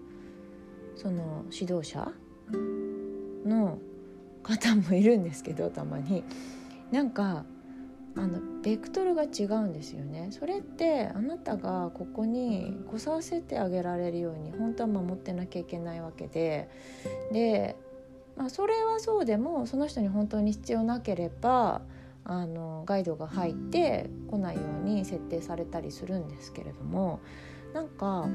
[0.95, 2.13] その指導者
[3.45, 3.79] の
[4.43, 6.25] 方もいるんですけどたまに
[6.93, 7.45] なんか
[8.17, 10.29] あのベクトルが違うんですよね。
[10.31, 16.69] それってあなたがここに来させてあげられるように本当は守ってなきゃいけないわけで。
[17.31, 17.77] で、
[18.37, 21.83] まあ、それはそうでもその人に本当に必要なければ
[22.25, 27.21] あのガイドが入って来ないように設定されたりするんですけれども
[27.73, 28.29] なんか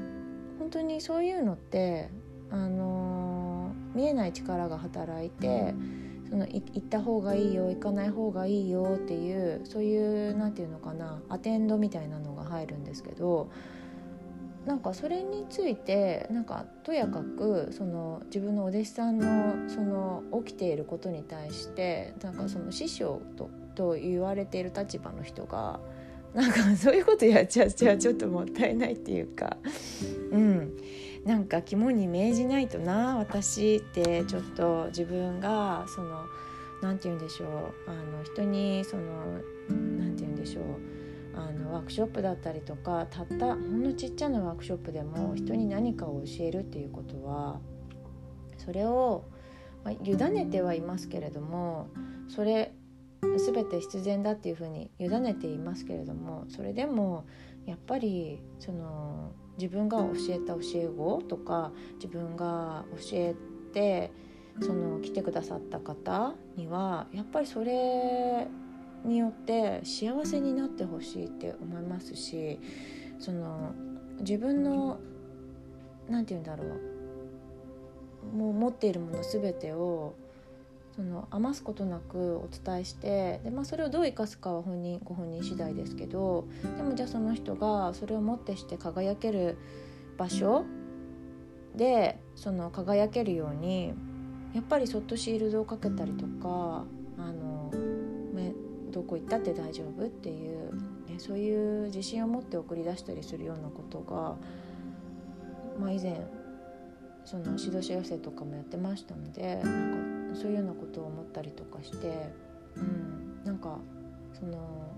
[0.60, 2.10] 本当にそういうのって
[2.52, 5.74] あの見えない力が働いて
[6.32, 13.52] その行った方がいいよ行かない方がいいよっていうそういう何て言うのかなアテンドみたいなのが入るんですけど
[14.66, 25.82] なんかそれについてなんかとやかくその自分のお弟子さんのその起きていることに対してなんかその師匠とと言われている立場の人が
[26.34, 29.58] なんかそういうことやっちゃっちゃちょっともったいないっていうか
[30.32, 30.78] うん。
[31.26, 36.26] なんか肝に銘じないとな私ってちょっと自分がその
[36.82, 39.04] 何て言うんでしょうあの人にその
[39.70, 40.64] 何て言うんでしょう
[41.36, 47.60] あのワークショップだったりとかたったほんのちっちゃなワークショップでも人に何かを教えるっていうことは
[48.58, 49.24] それを、
[49.84, 51.88] まあ、委ねてはいますけれども
[52.28, 52.74] それ
[53.22, 57.26] 全て必然だっていうふうに委ねていますけれどもそれでも
[57.66, 61.72] やっぱりその自分が教えた教え子とか
[62.02, 63.36] 自分が教え
[63.72, 64.12] て
[64.60, 68.48] その来てくださった方にはやっぱりそれ
[69.06, 72.60] によって幸せになってほしいって思いますし
[73.20, 73.74] その
[74.22, 75.00] 自分の
[76.10, 76.92] 何て言うんだろう。
[78.36, 80.14] もう持っているもの全てを
[80.96, 89.58] その余すことなくお伝えしてで、まあ、それをどう生かすかは本人ご本人次第ですけどでもじゃあその人がそれをもってして輝ける
[90.18, 90.66] 場所
[91.76, 93.94] でその輝けるように
[94.54, 96.84] やっぱりそっとシールドをかけたりとか
[97.18, 97.72] あの
[98.92, 100.76] どこ行ったって大丈夫っていう
[101.08, 104.36] ねそういう自信を持って送り出したりするようなことが、
[105.80, 106.22] まあ、以前
[107.26, 112.32] その指導者養成とかもやってましたのでなんかそういうようなことを思ったりとかして、
[112.76, 113.80] うん、なんか
[114.34, 114.92] その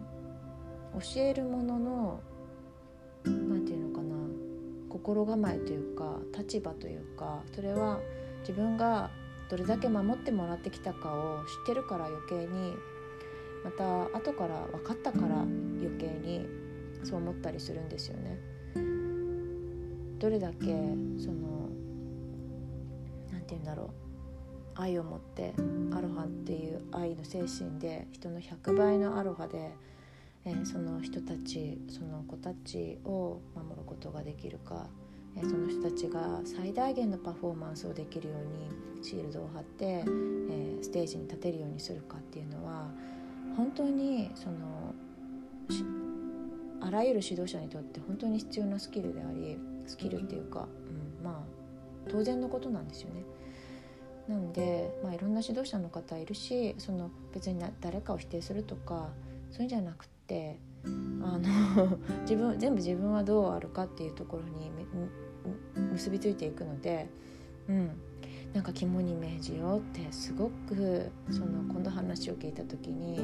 [0.94, 2.20] 教えるものの
[3.26, 4.16] 何て言うのかな
[4.90, 8.00] 心構えというか立場というかそれは
[8.42, 9.10] 自分が
[9.50, 12.74] どれだけ守ってもらってきたかを知ってるから余計に
[13.64, 16.46] また後から分かったから余計に
[17.04, 18.40] そう思ったりするんですよね。
[20.20, 20.66] どれだけ
[21.18, 21.70] その
[23.32, 24.03] 何て言うんだろう
[24.76, 25.54] 愛を持って
[25.92, 29.72] アロハっていう愛の精神で人の100倍のアロハで、
[30.46, 34.88] え、その人たちその子たちを守ることができるか、
[35.36, 40.04] え、その人たちが最大限のパフォーマンスをできるようにシールドを貼って、え、
[40.82, 42.90] ステージに立てるようにするかっていうのは
[43.56, 44.94] 本当にその
[46.82, 49.58] あらゆる指導者にとって本当に必要なスキルであり
[49.88, 50.68] スキルっていうか、
[51.20, 53.24] うん、まあ当然のことなんですよね。
[54.28, 59.10] なんで、まあ、いろんな指導者の方いるしその別に誰かを否定するとか
[59.52, 64.72] そういうんじゃなくってあの 自分全部自分はどうあるかっていうところに
[65.92, 67.08] 結びついていくので、
[67.68, 67.92] うん、
[68.54, 73.20] なんか肝に銘じようってすごくそのこの話を聞いた時に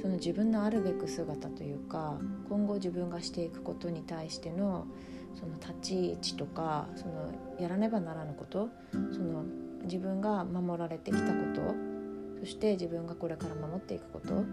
[0.00, 2.18] その自分のあるべく姿というか
[2.48, 4.86] 今後自分がしていくことに対しての
[5.34, 8.68] その立ち位置とかそのやらねばならぬこと
[9.12, 9.44] その
[9.86, 11.74] 自分が守られてきたこと
[12.40, 14.44] そして自分がこれから守っていくこと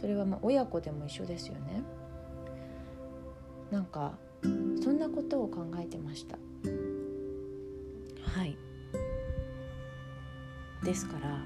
[0.00, 1.82] それはまあ親子でも一緒ですよね。
[3.70, 4.16] なんか
[4.82, 6.38] そんなことを考えてました。
[8.22, 8.56] はい
[10.84, 11.42] ですから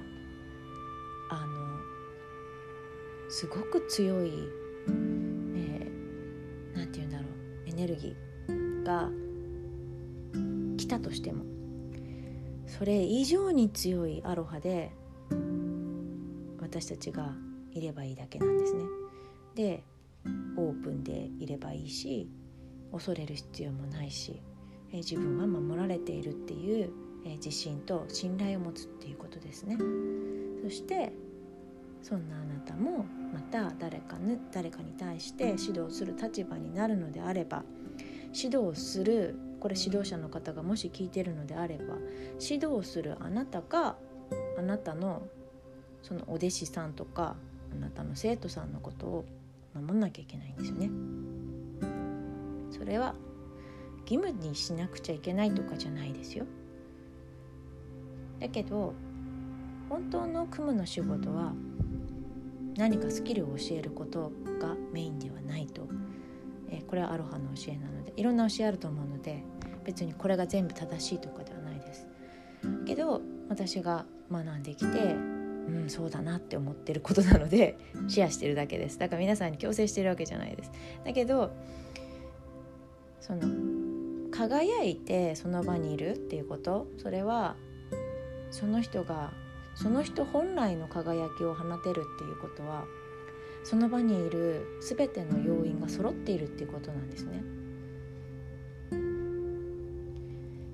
[1.31, 1.79] あの
[3.29, 4.29] すごく強い、
[5.55, 9.09] えー、なんて言うんだろうエネルギーが
[10.77, 11.43] 来たとしても
[12.77, 14.91] それ以上に強いアロハで
[16.59, 17.35] 私たちが
[17.71, 18.83] いればいいだけなんですね。
[19.53, 19.83] で
[20.57, 22.27] オープンでいればいいし
[22.91, 24.41] 恐れる必要もないし、
[24.91, 26.89] え自分は守られているっていう、
[27.25, 29.77] え自信と信頼を持つっていうことですね。
[30.63, 31.13] そして
[32.01, 37.63] そんなあなたもまた誰かに誰かに対して指導する立場になるのであれば
[38.33, 41.95] 指導するこれ指導者の方がもし聞いてるのであれば
[42.37, 43.95] 指導するあなたが
[44.57, 45.21] あなたの
[46.01, 47.37] そのお弟子さんとか
[47.71, 49.25] あなたの生徒さんのことを
[49.73, 50.89] 守んなきゃいけないんですよね。
[52.77, 53.15] それは
[54.01, 56.45] 義務にしなくちゃいけないとかじゃないですよ。
[58.41, 58.93] だけど
[59.87, 61.53] 本当の組むの仕事は
[62.75, 65.87] 何かスキルを教えることがメインではないと、
[66.69, 69.43] え、これはアロハの教えなのでいろんな教えあると思うので
[69.83, 72.07] 別にこれが全部正しいとかではないです。
[72.85, 75.15] けど私が学んできて
[75.67, 77.77] うんそうだなって思ってることなので
[78.07, 80.71] シェアしてるだけですだから皆さんに強制してるわけじゃないです
[81.05, 81.51] だけど
[83.19, 83.41] その
[84.31, 87.55] 輝いてその場にいるっていうことそれは
[88.51, 89.31] その人が
[89.75, 92.85] その人本来の輝きを放てるっていうことは
[93.63, 97.43] その場にいる全ての要因が揃っているっていうことなんですね。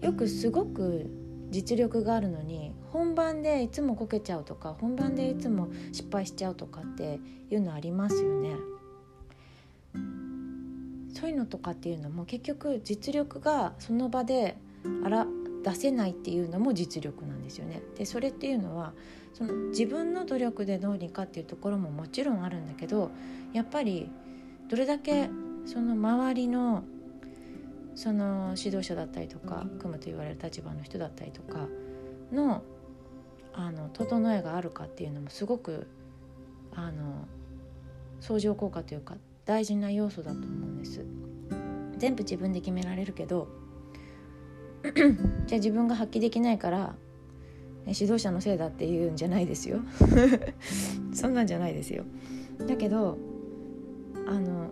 [0.02, 1.10] よくすごく
[1.50, 7.20] 実力があるのに本番でいつもこけちゃうとか本番でいつも失敗しちゃうとかって
[7.50, 8.56] いうのありますよね。
[11.14, 14.56] そういうのとかっていうのも結局実力がその場で
[15.04, 15.28] あら
[15.64, 17.82] 出せないっていうのも実力なんですよね。
[17.98, 18.94] でそれっていうのは
[19.34, 23.12] その自分の努力でどうにかっていうところももちろんあるんだけど
[23.54, 24.10] やっぱり
[24.70, 25.30] どれだけ
[25.66, 26.84] その周りの
[28.00, 31.68] その指導者だったりとか組むと言われる立場の人だったりとか
[32.32, 32.64] の
[33.52, 35.86] あの整えがあるかっていうのもすごく
[36.74, 37.28] あの
[38.22, 41.04] 相乗効果というか大事な要素だと思うんです。
[41.98, 43.50] 全部自分で決められるけど
[45.46, 46.96] じゃあ自分が発揮できないから
[47.86, 49.82] 指導者のせいだっていうんじゃないですよ。
[51.12, 52.06] そんなんじゃないですよ。
[52.66, 53.18] だけど
[54.26, 54.72] あの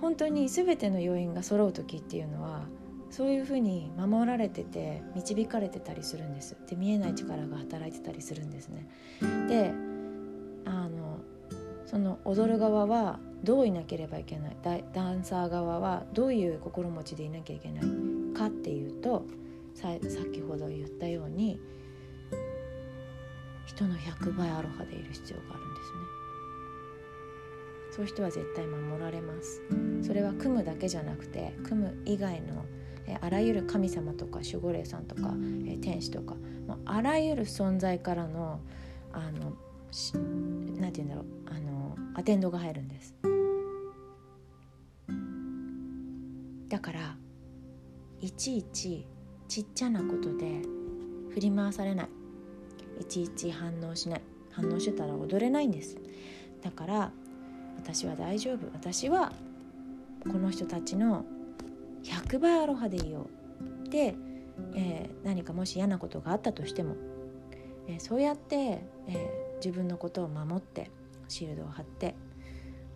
[0.00, 2.62] 本当に全ての要因が揃う時っていうのは
[3.10, 6.56] そういうふうに守られてて導かれてたりするんです。
[6.68, 8.88] で見えない力が働いてたりするんですね。
[9.48, 9.72] で
[10.64, 11.18] あの
[11.86, 14.56] その踊る側はどういなければいけない？
[14.92, 17.84] ダンサー側はどういう心持ちでいなきゃいけない
[18.34, 19.24] かっていうと
[19.74, 21.60] 先ほど言ったように
[23.66, 25.69] 人の100倍アロハでいる必要がある。
[28.00, 29.60] そう人は絶対守られます。
[30.00, 32.64] それは組むだけじゃなくて組む以外の
[33.20, 35.34] あらゆる神様とか守護霊さんとか、
[35.82, 36.34] 天使とか
[36.86, 38.60] あらゆる存在からの
[39.12, 39.52] あの
[40.80, 41.24] なんて言うんだろう
[41.54, 43.14] あのアテンドが入るんです。
[46.70, 47.16] だから
[48.22, 49.06] いちいち
[49.46, 50.62] ちっちゃなことで
[51.34, 52.08] 振り回されない。
[52.98, 54.22] いちいち反応しない。
[54.52, 55.98] 反応してたら踊れないんです。
[56.62, 57.12] だから
[57.82, 59.32] 私は大丈夫私は
[60.30, 61.24] この人たちの
[62.02, 63.28] 100倍アロハでいよ
[63.86, 64.14] うで、
[64.74, 66.96] えー、何かもし嫌なことがあったとしても、
[67.88, 70.90] えー、そうやって、えー、自分のことを守って
[71.28, 72.14] シールドを貼って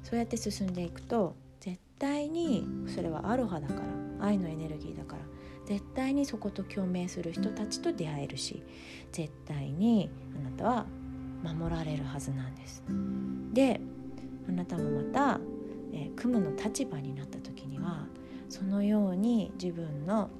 [0.02, 3.74] そうやって進んでいくと絶対にそれはアロハだか
[4.20, 5.22] ら愛のエネルギーだから
[5.66, 8.62] 絶対にそこと共鳴する人たちと出会えるし
[9.12, 10.86] 絶対にあなたは
[11.42, 12.82] 守られるはずなんです。
[13.52, 13.80] で
[14.48, 15.40] あなたもまた、
[15.92, 18.06] えー、組むの立場になった時には
[18.48, 20.30] そのように自分の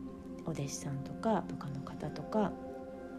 [0.47, 2.53] お弟子さんとか部下の方とか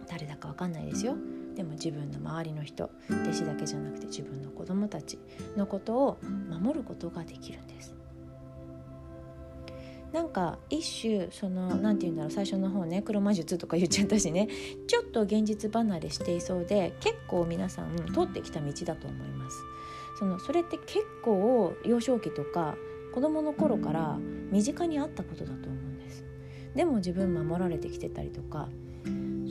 [0.07, 1.15] 誰だか分かんないですよ
[1.55, 5.17] でも自分の周りの人弟子だけじゃなくて自分の子供たち
[5.55, 6.17] のことを
[6.49, 7.95] 守ることができるんです。
[10.11, 14.47] なんか一種その何て言うんだろう最初の方ね黒魔術とか言っちゃったしね
[14.87, 19.57] ちょっと現実離れしていそうで結構皆さん通ってきた道だと思います。
[20.17, 22.75] そのそれって結構幼少期とか
[23.13, 24.17] 子供の頃から
[24.51, 26.25] 身近にあったことだと思うんです。
[26.75, 28.67] でも自分守られてきてたりとか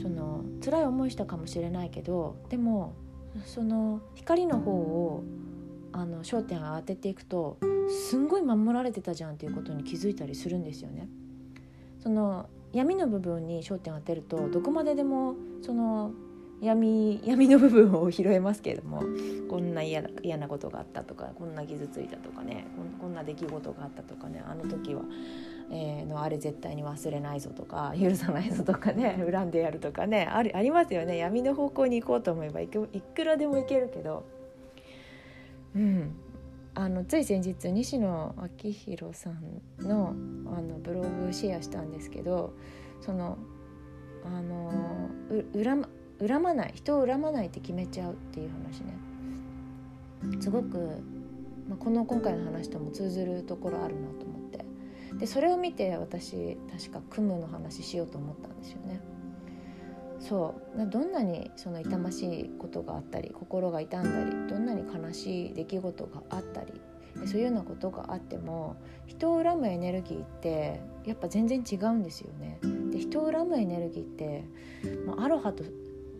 [0.01, 2.93] その辛い思いしたかもしれないけどでも
[3.45, 5.23] その光の方を
[5.91, 7.57] あの焦点を当てていくと
[7.89, 11.07] すんごい守られてたじゃんっていうことに気づいたりするんですよね。
[11.99, 16.11] その闇の部分に焦点を当てるとどこまででもその
[16.61, 19.03] 闇闇の部分を拾えますけれども
[19.49, 22.65] こんな嫌な嫌なことがあったとかこんな傷ついたとかね
[22.99, 25.01] こんな出来事があったとかねあの時は、
[25.69, 31.17] えー、のあれ絶対に忘れないぞとか許さないぞとかね 恨んでやるとかねあありますよね。
[31.17, 34.23] 闇の方向に行こうと思えばいくいくらでもいけるけど
[35.75, 36.15] うん。
[36.77, 40.13] あのつい先日西野昭弘さんの
[40.45, 42.53] あのブログシェアしたんですけど
[42.99, 43.37] その
[44.25, 45.09] あの
[45.53, 45.87] 恨
[46.19, 48.97] 恨まない人を恨まないって決めちゃうっていう話ね
[50.39, 50.77] すごく、
[51.67, 54.65] まあ、この今回の話とも通ずるところあるなと思って
[55.19, 59.01] でそれを見て私確かクムの話しようと思ったんですよね。
[60.19, 66.81] そうどんなにその痛ましいことがあったり心が痛んだりどんなに悲しい出来事があったり
[67.25, 72.59] そういうようなことがあっても人を恨むエネルギーってやっぱ全然違うんですよね。
[72.91, 74.45] で人を恨むエネルギーって、
[75.05, 75.63] まあ、アロハと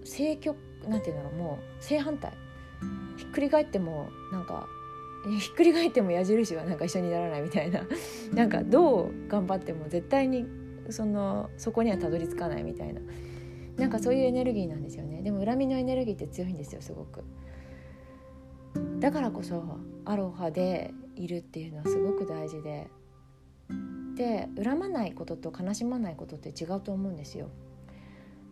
[0.05, 0.55] 正極
[0.87, 2.31] なんていうんだろうもう正反対。
[3.17, 4.67] ひっくり返ってもなんか
[5.39, 7.81] ひっくり返っても矢印はなんか一緒にならないみたいな。
[8.33, 10.45] なんかどう頑張っても絶対に
[10.89, 13.01] そのそこにはたどり着かないみたいな。
[13.77, 15.21] なんかそういうエネルギーなんですよね。
[15.21, 17.23] でも恨みのエネルギーって強いんですよすごく。
[18.99, 19.63] だからこそ
[20.05, 22.87] アロハでいるっていうのはすごく大事で。
[24.15, 27.49] で恨まないことと悲しまないことって違うと思うんですよ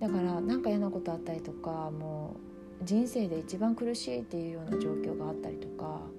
[0.04, 2.36] だから何か嫌なことあったりとかも
[2.82, 6.10] う人生で一番苦しいっていうような状況があったりとかも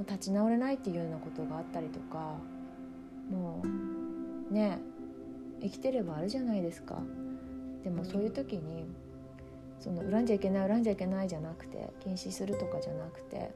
[0.00, 2.36] 立ち直れないっていうようなことがあったりとか
[3.30, 3.62] も
[4.50, 4.78] うね
[5.62, 6.98] 生きてればあるじゃないですか。
[7.82, 8.84] でもそういう時に
[9.80, 13.50] その恨んじゃいけない恨んじゃいけないじゃなくて禁止するとかじゃなくて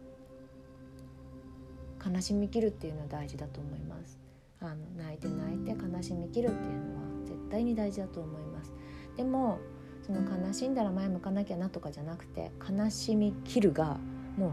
[2.02, 4.18] 悲しみきるっていうのは大事だと思います。
[4.60, 8.72] あの泣いて泣いて悲しみきるっていうのは絶対に大事だと思います
[9.16, 9.58] でも
[10.02, 13.98] その悲しんだら前向かなきゃなとかじゃなくて悲しみきるが
[14.36, 14.50] もう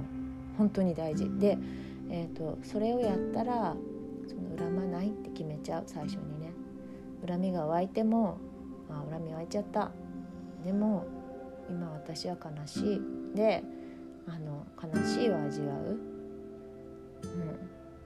[0.58, 1.30] 本当に大事。
[1.40, 1.58] で、
[2.10, 3.76] えーと、それをやったら
[4.28, 6.54] その恨まないって決めちゃう最初にね。
[7.26, 8.38] 恨みが湧いても
[8.90, 9.92] あ恨み湧いちゃった。
[10.64, 11.06] でも
[11.70, 13.02] 今私は悲しい。
[13.36, 13.64] で
[14.28, 16.00] あの悲しいを味わう、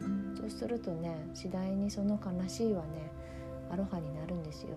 [0.01, 3.11] うん、そうするとね次第にその悲しいはね
[3.71, 4.69] アロハになるんですよ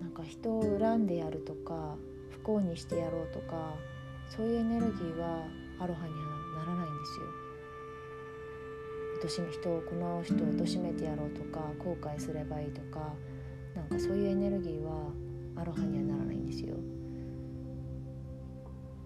[0.00, 1.96] なんか人を恨んでやるとか
[2.30, 3.74] 不幸にしてやろうとか
[4.28, 5.44] そういうエネルギーは
[5.78, 7.26] アロハにはならないんですよ。
[9.50, 13.12] 人をこの人を貶めてやろうとか後悔すればいいとか
[13.74, 15.10] なんかそういうエネルギーは
[15.56, 16.74] アロハにはならないんですよ。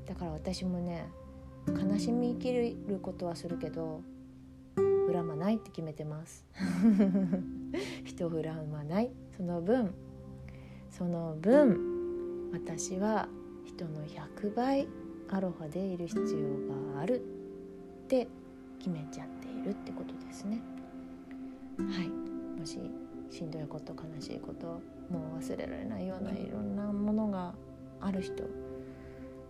[0.07, 1.07] だから私もね
[1.67, 4.03] 悲しみ生きることはするけど
[5.11, 6.45] 恨まないって決めてます。
[8.05, 9.11] 人を恨まない。
[9.37, 9.95] その分
[10.97, 13.29] その分私は
[13.67, 14.87] 人の100倍
[15.29, 17.21] アロハでいる必要がある
[18.05, 18.29] って
[18.79, 20.63] 決めちゃっているってことですね。
[21.79, 22.09] はい。
[22.61, 22.79] もし
[23.31, 24.81] しんどいこと悲しいこと
[25.11, 27.55] もう忘れられないようないろんなものが
[28.01, 28.45] ある人、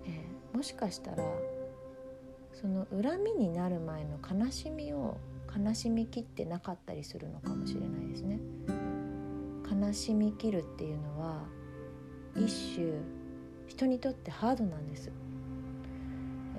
[0.06, 1.22] えー、もしかしたら
[2.54, 5.18] その恨みになる前の悲しみを
[5.54, 8.40] 悲しみきってなかったりするのかもしれないですね。
[9.70, 11.42] 悲しみきるっていうのは
[12.36, 12.92] 一種
[13.66, 15.10] 人にとってハードなんです。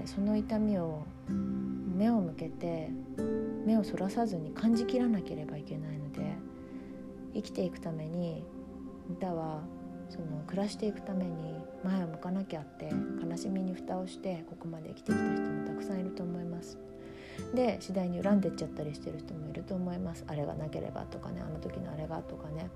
[0.06, 1.03] その痛みを
[1.95, 2.89] 目を向けて
[3.66, 6.36] 目をそらさずに感じきらなければいけないので
[7.34, 8.43] 生きていくために
[9.10, 9.62] 歌は
[10.10, 12.91] その暮らしていくために前を向かなきゃって
[13.28, 16.78] 悲しみに蓋をしてここまで生きてきた人もたくさんいると思います。
[17.53, 20.24] で次第に恨んでっちゃったりしてる人もいると思います。
[20.28, 22.70] あれがなければとかねあの時のあれがとかね。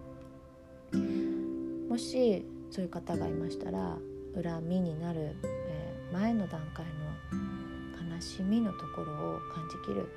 [1.90, 3.98] もしそういう方がいましたら
[4.42, 10.08] 恨みになる、えー、前の段階の悲しみのところを感じきる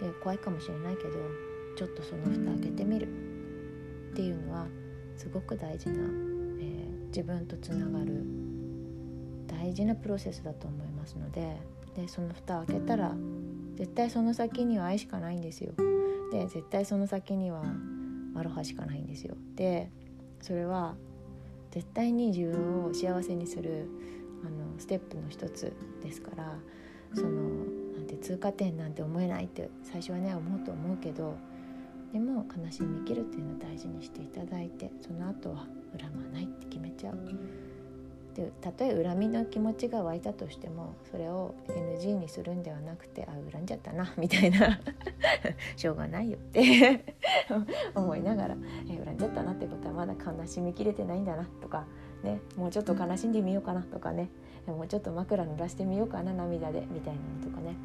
[0.00, 1.10] で怖いかもしれないけど
[1.76, 3.06] ちょっとその蓋開けてみる
[4.12, 4.66] っていうのは
[5.16, 8.24] すごく大事な、えー、自分とつながる
[9.46, 11.56] 大事なプロセスだと思いますので
[11.94, 13.14] でその蓋開けたら
[13.74, 15.72] 絶対その先には愛しかないんですよ。
[16.30, 17.62] で絶対その先には
[18.34, 19.36] アロハしかないんですよ。
[19.54, 19.90] で
[20.42, 20.94] それは
[21.70, 23.88] 絶対に自分を幸せにする
[24.44, 25.72] あのステップの一つ
[26.02, 26.58] ですから
[27.14, 27.30] その
[27.96, 31.36] なんて通過点なんて思えないって最初はね思うと思うけど
[32.12, 35.66] でも悲しみ生きるっていうのを大事にしていただいてその後は
[35.98, 37.16] 恨まないって決めちゃう。
[38.34, 44.80] でたとえ恨みの気持ちが湧いたとしてもそれを NG にするんではなくてあ恨んじゃったな みたいな。
[45.76, 47.04] しょうがないよって。
[47.94, 48.56] 思いながら、
[48.88, 51.86] え恨んじゃったなってことはまだ悲しみきれてないんだなとか、
[52.22, 54.30] ね、もうちょっと悲しんでみようかなとかね。
[54.66, 57.76] もうちょっと枕濡らしてみようかな涙でみたいなのとかね。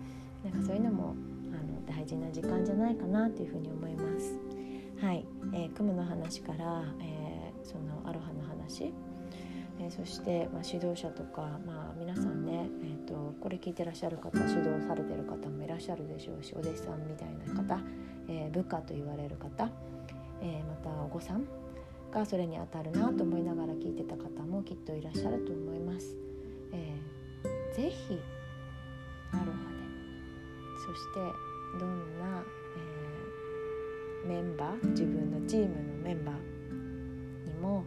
[0.43, 1.15] なんかそういうのも
[1.51, 4.39] あの大事な時間じゃないかなというふうに思います。
[5.01, 8.93] はい、えー、クムの話から、えー、そのアロハの話。
[9.79, 17.79] えー、そして、まあ、指導者とか、まあ、皆さんね、えーと、これ聞いてらっしゃる方指導されてる方もいらっしゃるでしょうしお弟子さんみたいな方、
[18.27, 19.69] えー、部下と言われる方、
[20.41, 21.45] えー、またお子さん
[22.11, 26.15] がそれに当たるなと思いながら聞いてた方もきっといらっしゃると思います。
[26.73, 28.19] えー、ぜひ
[29.31, 29.77] アロハで
[30.85, 31.19] そして
[31.79, 32.43] どんな、
[34.25, 35.73] えー、メンバー自分のチームの
[36.03, 37.83] メンバーにも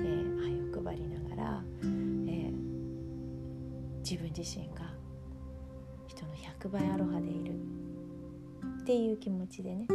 [0.00, 2.52] えー、愛を配りながら、えー、
[3.98, 4.92] 自分自身が
[6.06, 7.54] 人の100倍アロハでいる
[8.80, 9.86] っていう気持ちでね、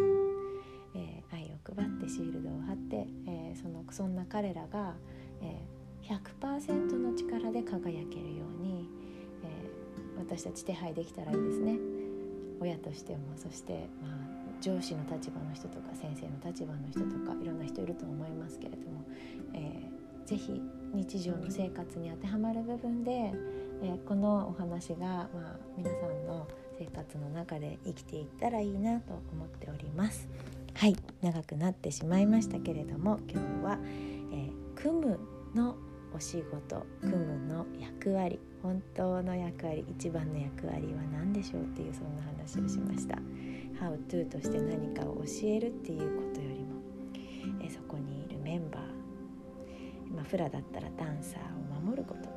[0.96, 4.96] えー、愛を配ってシールドを貼って、えそのそんな彼らが、
[5.42, 5.68] え
[6.04, 8.88] 100%の力で輝けるように、
[9.44, 9.70] え
[10.18, 11.78] 私たち手配できたらいいですね。
[12.60, 14.12] 親としてもそして、まあ、
[14.62, 19.04] 上司の立場の人とか先生の立場の人とかいろんな人いると思いますけれども、
[19.54, 19.85] え
[20.26, 20.62] ぜひ
[20.94, 26.48] 日常の生活に当てはまる部分で、えー、このお話が、まあ、皆さんの
[26.80, 30.28] 生活の中で生きていったらいいなと思っております。
[30.74, 33.80] はい長くなってしまいましたけれども今日は、
[34.34, 35.20] えー、組む
[35.56, 35.78] の
[36.14, 43.16] お仕事組むの役割本当の役割一番の役割は何でしょうっていうそんな話をしました。
[43.80, 46.65] How to として何かを教えるっていうことより
[50.26, 52.30] フラだったらダンサーを守ること、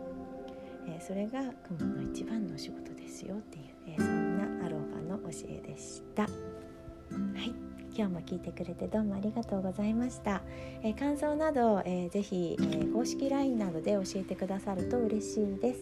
[0.89, 6.23] えそれがクモの一番の仕事ですよっていう、えそんなアロハの教えでした。
[6.23, 7.69] はい
[7.99, 10.43] 今日も聞いてくれてどうもありがとうございました。
[10.85, 15.81] えー、感想など、えー、ぜひ、えー、公式 LINE などで教えてくださると嬉しいです。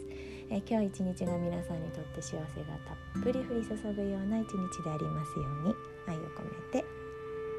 [0.48, 2.46] え今日一日が皆さんにとって幸せが
[2.86, 5.74] たっぷり降り注ぐような一日でありますように
[6.06, 6.86] 愛を込めて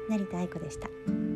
[0.08, 1.27] 成田愛子でした。